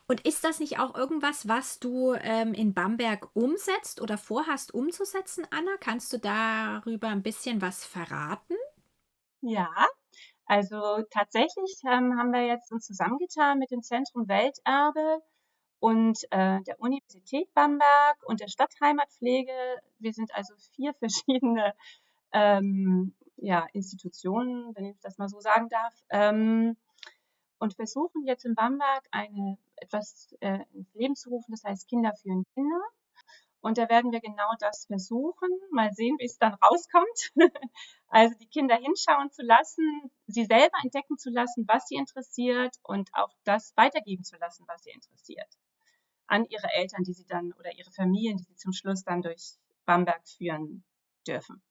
Und 0.10 0.26
ist 0.26 0.46
das 0.46 0.60
nicht 0.60 0.80
auch 0.80 0.96
irgendwas, 0.96 1.50
was 1.50 1.80
du 1.80 2.14
ähm, 2.14 2.54
in 2.54 2.74
Bamberg 2.74 3.30
umsetzt 3.36 4.02
oder 4.02 4.18
vorhast 4.18 4.74
umzusetzen, 4.74 5.46
Anna? 5.52 5.76
Kannst 5.82 6.14
du 6.14 6.18
darüber 6.18 7.10
ein 7.10 7.24
bisschen 7.24 7.62
was 7.62 7.86
verraten? 7.86 8.56
Ja, 9.42 9.70
also 10.46 11.04
tatsächlich 11.12 11.82
ähm, 11.84 12.18
haben 12.18 12.32
wir 12.32 12.46
jetzt 12.46 12.72
uns 12.72 12.86
zusammengetan 12.86 13.60
mit 13.60 13.70
dem 13.70 13.84
Zentrum 13.84 14.30
Welterbe 14.30 15.22
und 15.80 16.24
äh, 16.32 16.62
der 16.64 16.80
Universität 16.80 17.54
Bamberg 17.54 18.18
und 18.26 18.40
der 18.40 18.48
Stadtheimatpflege. 18.48 19.52
Wir 20.00 20.14
sind 20.14 20.34
also 20.34 20.54
vier 20.74 20.94
verschiedene 21.00 21.74
ähm, 22.32 23.14
ja, 23.38 23.68
Institutionen, 23.74 24.76
wenn 24.76 24.86
ich 24.86 25.00
das 25.00 25.18
mal 25.18 25.30
so 25.30 25.40
sagen 25.40 25.70
darf, 25.70 25.94
ähm, 26.10 26.76
und 27.60 27.74
versuchen 27.76 28.26
jetzt 28.26 28.46
in 28.46 28.56
Bamberg 28.56 29.08
eine 29.12 29.58
etwas 29.78 30.36
äh, 30.42 30.60
ins 30.74 30.94
Leben 30.94 31.16
zu 31.16 31.30
rufen, 31.30 31.52
das 31.52 31.64
heißt 31.64 31.88
Kinder 31.88 32.14
führen 32.16 32.46
Kinder. 32.54 32.82
Und 33.62 33.78
da 33.78 33.90
werden 33.90 34.12
wir 34.12 34.22
genau 34.22 34.52
das 34.60 34.86
versuchen. 34.86 35.50
Mal 35.72 35.92
sehen, 35.94 36.16
wie 36.20 36.26
es 36.26 36.38
dann 36.38 36.54
rauskommt. 36.54 37.32
also 38.08 38.36
die 38.40 38.48
Kinder 38.48 38.76
hinschauen 38.76 39.32
zu 39.32 39.42
lassen, 39.42 40.12
sie 40.28 40.46
selber 40.46 40.78
entdecken 40.84 41.18
zu 41.18 41.32
lassen, 41.32 41.68
was 41.68 41.88
sie 41.88 41.96
interessiert 41.96 42.76
und 42.84 43.10
auch 43.14 43.34
das 43.44 43.74
weitergeben 43.76 44.24
zu 44.24 44.38
lassen, 44.38 44.66
was 44.68 44.84
sie 44.84 44.92
interessiert. 44.92 45.48
An 46.28 46.46
ihre 46.46 46.68
Eltern, 46.74 47.04
die 47.04 47.14
sie 47.14 47.26
dann 47.26 47.54
oder 47.54 47.74
ihre 47.74 47.92
Familien, 47.92 48.38
die 48.38 48.44
sie 48.44 48.56
zum 48.56 48.74
Schluss 48.74 49.04
dann 49.04 49.22
durch 49.22 49.56
Bamberg 49.86 50.28
führen 50.28 50.84
dürfen. 51.26 51.62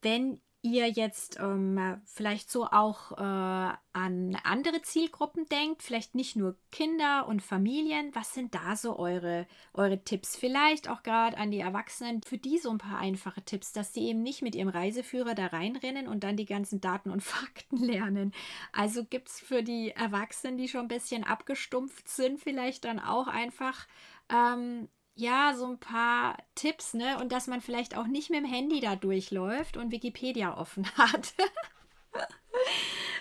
Wenn 0.00 0.40
ihr 0.66 0.88
jetzt 0.88 1.38
ähm, 1.40 2.00
vielleicht 2.04 2.50
so 2.50 2.66
auch 2.66 3.12
äh, 3.12 3.72
an 3.92 4.36
andere 4.44 4.82
Zielgruppen 4.82 5.48
denkt, 5.48 5.82
vielleicht 5.82 6.14
nicht 6.14 6.36
nur 6.36 6.56
Kinder 6.70 7.26
und 7.28 7.42
Familien, 7.42 8.14
was 8.14 8.34
sind 8.34 8.54
da 8.54 8.76
so 8.76 8.98
eure, 8.98 9.46
eure 9.72 10.02
Tipps? 10.04 10.36
Vielleicht 10.36 10.90
auch 10.90 11.02
gerade 11.02 11.38
an 11.38 11.50
die 11.50 11.60
Erwachsenen, 11.60 12.22
für 12.22 12.36
die 12.36 12.58
so 12.58 12.70
ein 12.70 12.78
paar 12.78 12.98
einfache 12.98 13.42
Tipps, 13.42 13.72
dass 13.72 13.94
sie 13.94 14.06
eben 14.08 14.22
nicht 14.22 14.42
mit 14.42 14.54
ihrem 14.54 14.68
Reiseführer 14.68 15.34
da 15.34 15.46
reinrennen 15.46 16.08
und 16.08 16.24
dann 16.24 16.36
die 16.36 16.46
ganzen 16.46 16.80
Daten 16.80 17.10
und 17.10 17.22
Fakten 17.22 17.78
lernen. 17.78 18.32
Also 18.72 19.04
gibt 19.04 19.28
es 19.28 19.40
für 19.40 19.62
die 19.62 19.92
Erwachsenen, 19.92 20.58
die 20.58 20.68
schon 20.68 20.82
ein 20.82 20.88
bisschen 20.88 21.24
abgestumpft 21.24 22.08
sind, 22.08 22.40
vielleicht 22.40 22.84
dann 22.84 22.98
auch 22.98 23.28
einfach 23.28 23.86
ähm, 24.28 24.88
ja, 25.16 25.54
so 25.56 25.66
ein 25.66 25.78
paar 25.80 26.36
Tipps, 26.54 26.94
ne? 26.94 27.18
Und 27.18 27.32
dass 27.32 27.46
man 27.46 27.60
vielleicht 27.60 27.96
auch 27.96 28.06
nicht 28.06 28.30
mit 28.30 28.40
dem 28.40 28.44
Handy 28.46 28.80
da 28.80 28.96
durchläuft 28.96 29.76
und 29.76 29.90
Wikipedia 29.90 30.56
offen 30.58 30.86
hat. 30.96 31.34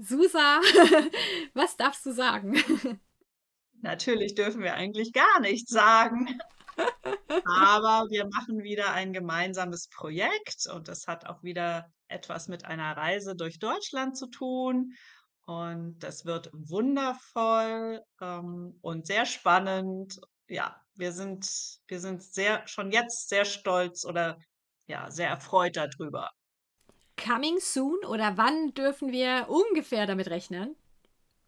Susa, 0.00 0.60
was 1.54 1.76
darfst 1.76 2.06
du 2.06 2.12
sagen? 2.12 2.54
Natürlich 3.80 4.34
dürfen 4.34 4.62
wir 4.62 4.74
eigentlich 4.74 5.12
gar 5.12 5.40
nichts 5.40 5.70
sagen. 5.70 6.38
Aber 7.46 8.08
wir 8.10 8.28
machen 8.28 8.62
wieder 8.62 8.92
ein 8.92 9.12
gemeinsames 9.12 9.88
Projekt 9.88 10.66
und 10.72 10.88
das 10.88 11.06
hat 11.06 11.26
auch 11.26 11.42
wieder 11.42 11.90
etwas 12.06 12.48
mit 12.48 12.64
einer 12.64 12.96
Reise 12.96 13.34
durch 13.34 13.58
Deutschland 13.58 14.16
zu 14.16 14.28
tun. 14.28 14.92
Und 15.46 15.98
das 16.00 16.26
wird 16.26 16.50
wundervoll 16.52 18.02
ähm, 18.20 18.78
und 18.82 19.06
sehr 19.06 19.26
spannend. 19.26 20.20
Ja, 20.46 20.80
wir 20.94 21.12
sind, 21.12 21.48
wir 21.86 22.00
sind 22.00 22.22
sehr, 22.22 22.66
schon 22.68 22.92
jetzt 22.92 23.28
sehr 23.28 23.44
stolz 23.44 24.04
oder 24.04 24.38
ja, 24.86 25.10
sehr 25.10 25.28
erfreut 25.28 25.76
darüber. 25.76 26.30
Coming 27.18 27.58
soon 27.60 28.04
oder 28.06 28.36
wann 28.36 28.72
dürfen 28.74 29.12
wir 29.12 29.46
ungefähr 29.48 30.06
damit 30.06 30.28
rechnen? 30.28 30.76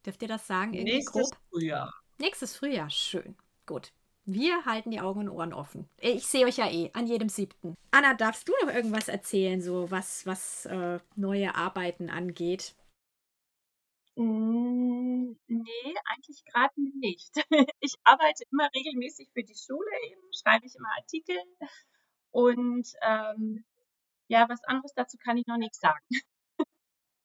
Dürft 0.04 0.22
ihr 0.22 0.28
das 0.28 0.46
sagen? 0.46 0.74
Irgendwie 0.74 0.94
Nächstes 0.94 1.30
grob? 1.30 1.40
Frühjahr. 1.50 1.94
Nächstes 2.18 2.56
Frühjahr. 2.56 2.90
Schön. 2.90 3.36
Gut. 3.66 3.92
Wir 4.24 4.64
halten 4.64 4.90
die 4.90 5.00
Augen 5.00 5.20
und 5.20 5.28
Ohren 5.30 5.52
offen. 5.52 5.88
Ich 5.98 6.26
sehe 6.26 6.46
euch 6.46 6.58
ja 6.58 6.70
eh 6.70 6.90
an 6.92 7.06
jedem 7.06 7.28
siebten. 7.28 7.74
Anna, 7.90 8.14
darfst 8.14 8.48
du 8.48 8.52
noch 8.62 8.72
irgendwas 8.72 9.08
erzählen, 9.08 9.60
so 9.60 9.90
was, 9.90 10.26
was 10.26 10.66
äh, 10.66 11.00
neue 11.16 11.54
Arbeiten 11.54 12.10
angeht? 12.10 12.74
Hm, 14.16 15.36
ne, 15.48 15.94
eigentlich 16.04 16.44
gerade 16.44 16.74
nicht. 16.98 17.34
Ich 17.80 17.94
arbeite 18.04 18.44
immer 18.52 18.68
regelmäßig 18.74 19.30
für 19.32 19.42
die 19.42 19.56
Schule 19.56 19.90
eben, 20.10 20.20
schreibe 20.32 20.66
ich 20.66 20.76
immer 20.76 20.90
Artikel 20.98 21.36
und, 22.30 22.92
ähm, 23.02 23.64
ja, 24.30 24.48
was 24.48 24.62
anderes 24.64 24.92
dazu 24.94 25.18
kann 25.18 25.36
ich 25.36 25.46
noch 25.46 25.58
nicht 25.58 25.74
sagen. 25.74 26.04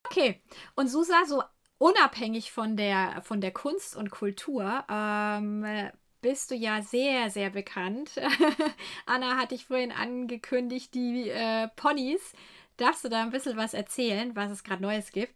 Okay. 0.07 0.39
Und 0.75 0.87
Susa, 0.87 1.25
so 1.25 1.41
unabhängig 1.79 2.51
von 2.51 2.77
der 2.77 3.23
von 3.23 3.41
der 3.41 3.51
Kunst 3.51 3.95
und 3.95 4.11
Kultur, 4.11 4.85
ähm, 4.87 5.63
äh, 5.63 5.91
bist 6.21 6.51
du 6.51 6.55
ja 6.55 6.83
sehr, 6.83 7.31
sehr 7.31 7.49
bekannt. 7.49 8.11
Anna 9.07 9.35
hat 9.35 9.49
dich 9.49 9.65
vorhin 9.65 9.91
angekündigt, 9.91 10.93
die, 10.93 11.29
äh, 11.29 11.69
Ponys. 11.75 12.33
Darfst 12.77 13.03
du 13.03 13.09
da 13.09 13.23
ein 13.23 13.31
bisschen 13.31 13.57
was 13.57 13.73
erzählen, 13.73 14.35
was 14.35 14.51
es 14.51 14.63
gerade 14.63 14.83
Neues 14.83 15.11
gibt? 15.11 15.35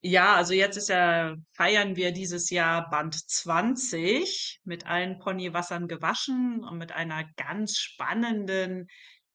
Ja, 0.00 0.36
also 0.36 0.54
jetzt 0.54 0.76
ist 0.76 0.88
ja 0.88 1.34
feiern 1.54 1.96
wir 1.96 2.12
dieses 2.12 2.50
Jahr 2.50 2.88
Band 2.88 3.14
20 3.14 4.60
mit 4.64 4.86
allen 4.86 5.18
Ponywassern 5.18 5.88
gewaschen 5.88 6.62
und 6.64 6.78
mit 6.78 6.92
einer 6.92 7.24
ganz 7.36 7.76
spannenden 7.78 8.86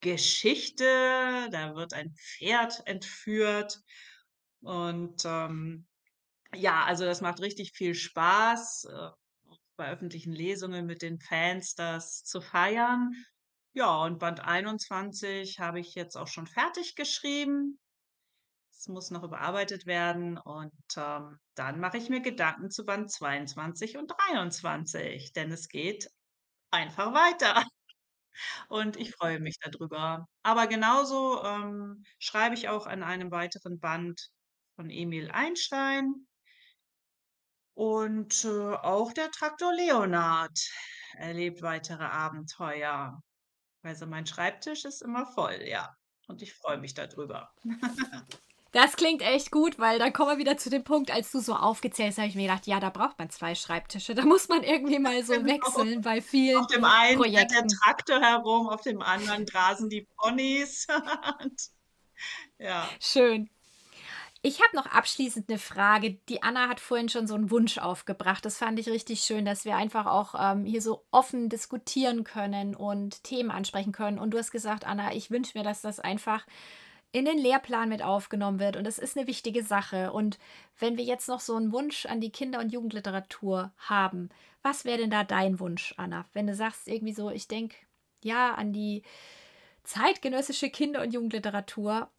Geschichte. 0.03 1.49
Da 1.51 1.75
wird 1.75 1.93
ein 1.95 2.13
Pferd 2.15 2.83
entführt 2.87 3.81
und, 4.61 5.23
ähm, 5.25 5.87
ja, 6.55 6.85
also 6.85 7.05
das 7.05 7.21
macht 7.21 7.41
richtig 7.41 7.73
viel 7.73 7.95
Spaß, 7.95 8.85
äh, 8.85 9.09
bei 9.77 9.91
öffentlichen 9.91 10.33
Lesungen 10.33 10.85
mit 10.85 11.01
den 11.01 11.19
Fans 11.19 11.75
das 11.75 12.23
zu 12.23 12.41
feiern. 12.41 13.13
Ja, 13.73 14.03
und 14.03 14.19
Band 14.19 14.41
21 14.41 15.59
habe 15.59 15.79
ich 15.79 15.95
jetzt 15.95 16.15
auch 16.17 16.27
schon 16.27 16.47
fertig 16.47 16.95
geschrieben. 16.95 17.79
Es 18.71 18.87
muss 18.89 19.11
noch 19.11 19.23
überarbeitet 19.23 19.85
werden 19.85 20.37
und, 20.37 20.73
ähm, 20.97 21.39
dann 21.55 21.79
mache 21.79 21.97
ich 21.97 22.09
mir 22.09 22.21
Gedanken 22.21 22.69
zu 22.71 22.85
Band 22.85 23.11
22 23.11 23.97
und 23.97 24.07
23, 24.09 25.33
denn 25.33 25.51
es 25.51 25.69
geht 25.69 26.09
einfach 26.71 27.13
weiter 27.13 27.63
und 28.69 28.97
ich 28.97 29.11
freue 29.15 29.39
mich 29.39 29.57
dadrüber. 29.59 30.27
Aber 30.43 30.67
genauso, 30.67 31.43
ähm, 31.43 32.03
schreibe 32.19 32.55
ich 32.55 32.69
auch 32.69 32.87
an 32.87 33.03
einem 33.03 33.31
weiteren 33.31 33.79
Band 33.79 34.29
von 34.75 34.89
Emil 34.89 35.31
Einstein 35.31 36.27
und, 37.75 38.45
äh, 38.45 38.49
auch 38.75 39.13
der 39.13 39.31
Traktor 39.31 39.73
Leonard 39.73 40.57
erlebt 41.17 41.61
weitere 41.61 42.03
Abenteuer. 42.03 43.19
Also, 43.83 44.07
mein 44.07 44.27
Schreibtisch 44.27 44.85
ist 44.85 45.01
immer 45.03 45.25
voll, 45.27 45.63
ja, 45.67 45.89
und 46.27 46.41
ich 46.43 46.53
freue 46.55 46.77
mich 46.79 46.93
dadrüber. 46.95 47.51
Das 48.73 48.95
klingt 48.95 49.21
echt 49.21 49.51
gut, 49.51 49.77
weil 49.77 49.99
dann 49.99 50.11
kommen 50.13 50.31
wir 50.31 50.37
wieder 50.39 50.57
zu 50.57 50.71
dem 50.71 50.83
Punkt, 50.83 51.11
als 51.11 51.31
du 51.31 51.39
so 51.39 51.53
aufgezählt 51.53 52.09
hast, 52.09 52.17
habe 52.17 52.27
ich 52.27 52.35
mir 52.35 52.47
gedacht, 52.47 52.65
ja, 52.65 52.79
da 52.79 52.89
braucht 52.89 53.19
man 53.19 53.29
2 53.29 53.53
Schreibtische. 53.53 54.15
Da 54.15 54.23
muss 54.25 54.49
man 54.49 54.63
irgendwie 54.63 54.97
mal 54.97 55.23
so 55.23 55.33
Genau. 55.43 55.45
wechseln 55.45 56.01
bei 56.01 56.21
vielen 56.21 56.59
Auf 56.59 56.67
dem 56.67 56.83
einen 56.83 57.21
fährt 57.23 57.51
der 57.51 57.61
Projekten. 57.61 57.67
Traktor 57.67 58.19
herum, 58.19 58.67
auf 58.69 58.81
dem 58.81 59.01
anderen 59.03 59.45
grasen 59.45 59.89
die 59.89 60.07
Ponys 60.17 60.87
ja. 62.57 62.89
Schön. 62.99 63.49
Ich 64.41 64.61
habe 64.61 64.75
noch 64.75 64.87
abschließend 64.87 65.49
eine 65.49 65.57
Frage. 65.59 66.15
Die 66.27 66.43
Anna 66.43 66.67
hat 66.67 66.79
vorhin 66.79 67.09
schon 67.09 67.27
so 67.27 67.35
einen 67.35 67.51
Wunsch 67.51 67.77
aufgebracht. 67.77 68.43
Das 68.43 68.57
fand 68.57 68.77
ich 68.79 68.89
richtig 68.89 69.21
schön, 69.21 69.45
dass 69.45 69.65
wir 69.65 69.77
einfach 69.77 70.05
auch, 70.05 70.35
ähm, 70.37 70.65
hier 70.65 70.81
so 70.81 71.05
offen 71.11 71.47
diskutieren 71.47 72.23
können 72.25 72.75
und 72.75 73.23
Themen 73.23 73.51
ansprechen 73.51 73.93
können. 73.93 74.19
Und 74.19 74.31
du 74.31 74.37
hast 74.37 74.51
gesagt: 74.51 74.85
„Anna, 74.85 75.13
ich 75.13 75.31
wünsche 75.31 75.57
mir, 75.57 75.63
dass 75.63 75.81
das 75.81 75.99
einfach 75.99 76.45
in 77.13 77.25
den 77.25 77.37
Lehrplan 77.39 77.89
mit 77.89 78.03
aufgenommen 78.03 78.59
wird 78.59 78.75
und 78.77 78.85
das 78.85 78.99
ist 78.99 79.17
eine 79.17 79.27
wichtige 79.27 79.63
Sache.“ 79.63 80.13
Und 80.13 80.39
wenn 80.79 80.97
wir 80.97 81.05
jetzt 81.05 81.29
noch 81.29 81.39
so 81.41 81.55
einen 81.55 81.71
Wunsch 81.73 82.05
an 82.07 82.21
die 82.21 82.31
Kinder 82.31 82.59
und 82.59 82.73
Jugendliteratur 82.73 83.73
haben, 83.77 84.29
was 84.63 84.85
wäre 84.85 84.99
denn 84.99 85.11
da 85.11 85.23
dein 85.25 85.59
Wunsch, 85.61 85.93
Anna? 85.97 86.25
Wenn 86.33 86.47
du 86.47 86.55
sagst 86.55 86.87
irgendwie 86.89 87.13
so: 87.13 87.31
„Ich 87.31 87.47
denke, 87.47 87.77
ja, 88.23 88.55
an 88.55 88.73
die 88.73 89.03
zeitgenössische 89.83 90.69
Kinder 90.71 91.01
und 91.03 91.13
Jugendliteratur.“ 91.13 92.11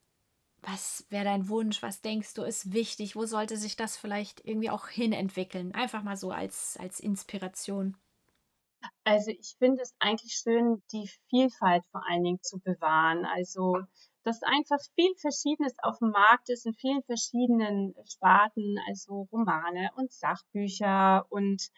Was 0.62 1.06
wäre 1.10 1.24
dein 1.24 1.48
Wunsch? 1.50 1.82
Was 1.82 2.02
denkst 2.02 2.34
du, 2.34 2.42
ist 2.44 2.72
wichtig? 2.74 3.16
Wo 3.16 3.26
sollte 3.26 3.56
sich 3.58 3.76
das 3.76 3.96
vielleicht 3.96 4.44
irgendwie 4.46 4.70
auch 4.70 4.88
hinentwickeln? 4.88 5.74
Einfach 5.74 6.02
mal 6.04 6.16
so 6.16 6.30
als 6.32 6.76
als 6.78 7.00
Inspiration. 7.00 7.96
Also, 9.04 9.30
ich 9.30 9.56
finde 9.58 9.82
es 9.82 9.94
eigentlich 9.98 10.34
schön, 10.34 10.82
die 10.92 11.08
Vielfalt 11.30 11.84
vor 11.90 12.02
allen 12.08 12.24
Dingen 12.24 12.42
zu 12.42 12.58
bewahren. 12.60 13.24
Also, 13.24 13.78
dass 14.24 14.42
einfach 14.42 14.78
viel 14.94 15.14
Verschiedenes 15.20 15.74
auf 15.82 15.98
dem 15.98 16.10
Markt 16.10 16.48
ist 16.48 16.66
in 16.66 16.74
vielen 16.74 17.02
verschiedenen 17.04 17.94
Sparten, 18.10 18.78
also 18.88 19.28
Romane 19.30 19.90
und 19.96 20.12
Sachbücher 20.12 21.26
und 21.30 21.68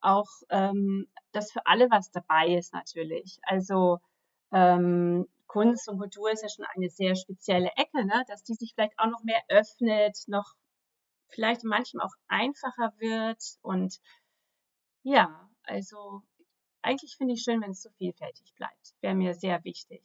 auch, 0.00 0.28
ähm, 0.50 1.06
dass 1.32 1.52
für 1.52 1.66
alle 1.66 1.90
was 1.90 2.10
dabei 2.10 2.56
ist 2.56 2.72
natürlich. 2.72 3.38
Also, 3.42 3.98
ähm, 4.52 5.28
Kunst 5.46 5.88
und 5.88 5.98
Kultur 5.98 6.30
ist 6.32 6.42
ja 6.42 6.48
schon 6.48 6.64
eine 6.74 6.88
sehr 6.88 7.14
spezielle 7.14 7.70
Ecke, 7.76 8.04
ne, 8.06 8.24
dass 8.26 8.42
die 8.42 8.54
sich 8.54 8.72
vielleicht 8.74 8.98
auch 8.98 9.06
noch 9.06 9.22
mehr 9.22 9.42
öffnet, 9.48 10.16
noch 10.26 10.54
vielleicht 11.28 11.64
manchem 11.64 12.00
auch 12.00 12.14
einfacher 12.28 12.94
wird 12.98 13.42
und 13.62 14.00
ja, 15.04 15.50
also 15.64 16.22
eigentlich 16.82 17.16
finde 17.16 17.34
ich 17.34 17.42
schön, 17.42 17.60
wenn 17.60 17.72
es 17.72 17.82
so 17.82 17.90
vielfältig 17.98 18.54
bleibt. 18.54 18.94
Wäre 19.00 19.14
mir 19.14 19.34
sehr 19.34 19.62
wichtig. 19.64 20.02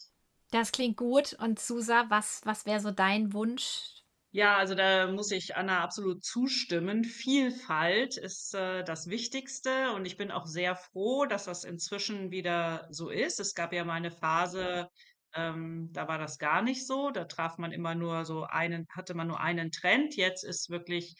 Das 0.51 0.71
klingt 0.71 0.97
gut. 0.97 1.33
Und 1.39 1.60
Susa, 1.60 2.05
was 2.10 2.41
was 2.45 2.65
wäre 2.65 2.79
so 2.79 2.91
dein 2.91 3.33
Wunsch? 3.33 3.97
Ja, 4.31 4.57
also 4.57 4.75
da 4.75 5.07
muss 5.12 5.31
ich 5.31 5.55
Anna 5.55 5.81
absolut 5.81 6.23
zustimmen. 6.23 7.03
Vielfalt 7.05 8.17
ist, 8.17 8.53
äh, 8.53 8.83
das 8.83 9.07
Wichtigste 9.07 9.91
und 9.93 10.05
ich 10.05 10.17
bin 10.17 10.31
auch 10.31 10.45
sehr 10.45 10.75
froh, 10.75 11.25
dass 11.25 11.45
das 11.45 11.63
inzwischen 11.63 12.29
wieder 12.29 12.88
so 12.91 13.10
ist. 13.10 13.39
Es 13.39 13.55
gab 13.55 13.73
ja 13.73 13.83
mal 13.86 13.93
eine 13.93 14.12
Phase, 14.12 14.89
ähm, 15.33 15.89
da 15.93 16.07
war 16.07 16.17
das 16.19 16.38
gar 16.39 16.62
nicht 16.62 16.86
so. 16.86 17.10
Da 17.10 17.25
traf 17.25 17.57
man 17.57 17.71
immer 17.71 17.95
nur 17.95 18.25
so 18.25 18.43
einen 18.43 18.86
hatte 18.89 19.13
man 19.15 19.27
nur 19.27 19.39
einen 19.39 19.71
Trend. 19.71 20.15
Jetzt 20.15 20.43
ist 20.43 20.69
wirklich 20.69 21.15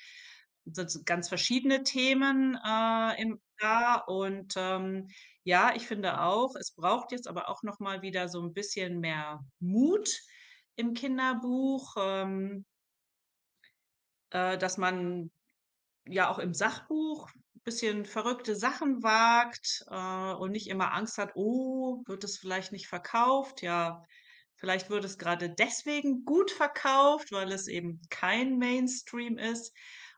sind 0.66 1.06
ganz 1.06 1.30
verschiedene 1.30 1.84
Themen, 1.84 2.58
äh, 2.64 3.22
im 3.22 3.40
da 3.60 3.96
und, 4.08 4.54
ähm, 4.58 5.08
ja, 5.44 5.74
ich 5.76 5.88
finde 5.88 6.22
auch, 6.22 6.56
es 6.56 6.74
braucht 6.76 7.12
jetzt 7.12 7.28
aber 7.28 7.50
auch 7.50 7.64
noch 7.64 7.80
mal 7.80 8.02
wieder 8.02 8.30
so 8.30 8.42
ein 8.42 8.54
bisschen 8.54 9.00
mehr 9.00 9.42
Mut 9.60 10.10
im 10.76 10.94
Kinderbuch, 10.94 11.96
ähm 12.00 12.66
äh, 14.32 14.58
dass 14.58 14.78
man 14.78 15.32
ja 16.08 16.30
auch 16.32 16.40
im 16.40 16.54
Sachbuch 16.54 17.30
ein 17.36 17.62
bisschen 17.64 18.06
verrückte 18.06 18.56
Sachen 18.56 19.04
wagt, 19.04 19.86
äh, 19.90 20.34
und 20.36 20.52
nicht 20.52 20.68
immer 20.70 20.94
Angst 20.94 21.18
hat: 21.18 21.34
„Oh, 21.36 22.04
wird 22.08 22.24
es 22.24 22.38
vielleicht 22.40 22.72
nicht 22.72 22.88
verkauft?“ 22.88 23.62
Ja, 23.62 24.04
vielleicht 24.58 24.90
wird 24.90 25.06
es 25.06 25.18
gerade 25.18 25.50
deswegen 25.52 26.26
gut 26.26 26.52
verkauft, 26.52 27.32
weil 27.32 27.52
es 27.54 27.68
eben 27.68 28.02
kein 28.10 28.58
Mainstream 28.60 29.38
ist 29.38 29.74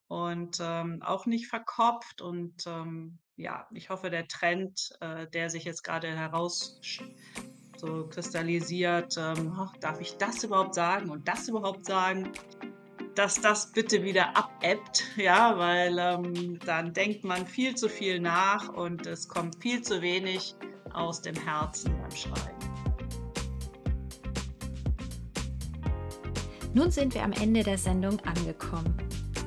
und, 0.09 0.57
ähm, 0.59 1.01
auch 1.01 1.25
nicht 1.25 1.47
verkopft 1.47 2.21
und, 2.21 2.65
ähm, 2.67 3.19
ja, 3.37 3.67
ich 3.71 3.89
hoffe, 3.89 4.09
der 4.09 4.27
Trend, 4.27 4.91
äh, 4.99 5.27
der 5.27 5.49
sich 5.49 5.63
jetzt 5.63 5.83
gerade 5.83 6.09
heraus 6.09 6.81
so 7.77 8.07
kristallisiert, 8.07 9.15
ähm: 9.17 9.53
„Ach, 9.55 9.71
darf 9.77 10.01
ich 10.01 10.17
das 10.17 10.43
überhaupt 10.43 10.75
sagen 10.75 11.09
und 11.09 11.27
das 11.27 11.47
überhaupt 11.47 11.85
sagen?“ 11.85 12.33
dass 13.15 13.41
das 13.41 13.71
bitte 13.73 14.01
wieder 14.03 14.35
abebbt, 14.37 15.03
ja, 15.17 15.57
weil, 15.57 15.97
ähm, 15.99 16.57
dann 16.65 16.93
denkt 16.93 17.23
man 17.23 17.45
viel 17.45 17.75
zu 17.75 17.89
viel 17.89 18.19
nach 18.19 18.69
und 18.69 19.05
es 19.07 19.27
kommt 19.27 19.61
viel 19.61 19.81
zu 19.81 20.01
wenig 20.01 20.55
aus 20.93 21.21
dem 21.21 21.35
Herzen 21.35 21.95
beim 22.01 22.11
Schreiben. 22.11 22.57
Nun 26.73 26.91
sind 26.91 27.13
wir 27.13 27.23
am 27.23 27.33
Ende 27.33 27.63
der 27.63 27.77
Sendung 27.77 28.19
angekommen. 28.21 28.95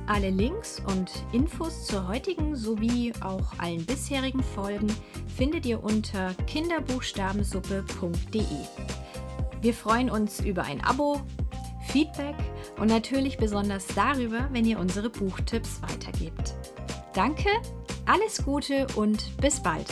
Alle 0.06 0.30
Links 0.30 0.80
und 0.86 1.10
Infos 1.32 1.86
zur 1.86 2.08
heutigen 2.08 2.56
sowie 2.56 3.12
auch 3.20 3.58
allen 3.58 3.86
bisherigen 3.86 4.42
Folgen 4.42 4.88
findet 5.36 5.64
ihr 5.64 5.82
unter 5.82 6.34
kinderbuchstabensuppe.de. 6.46 8.44
Wir 9.60 9.74
freuen 9.74 10.10
uns 10.10 10.40
über 10.40 10.64
ein 10.64 10.82
Abo, 10.82 11.20
Feedback 11.86 12.34
und 12.80 12.88
natürlich 12.88 13.36
besonders 13.38 13.86
darüber, 13.94 14.48
wenn 14.50 14.64
ihr 14.64 14.80
unsere 14.80 15.08
Buchtipps 15.08 15.80
weitergebt. 15.82 16.54
Danke, 17.14 17.48
alles 18.06 18.44
Gute 18.44 18.86
und 18.96 19.36
bis 19.36 19.62
bald. 19.62 19.86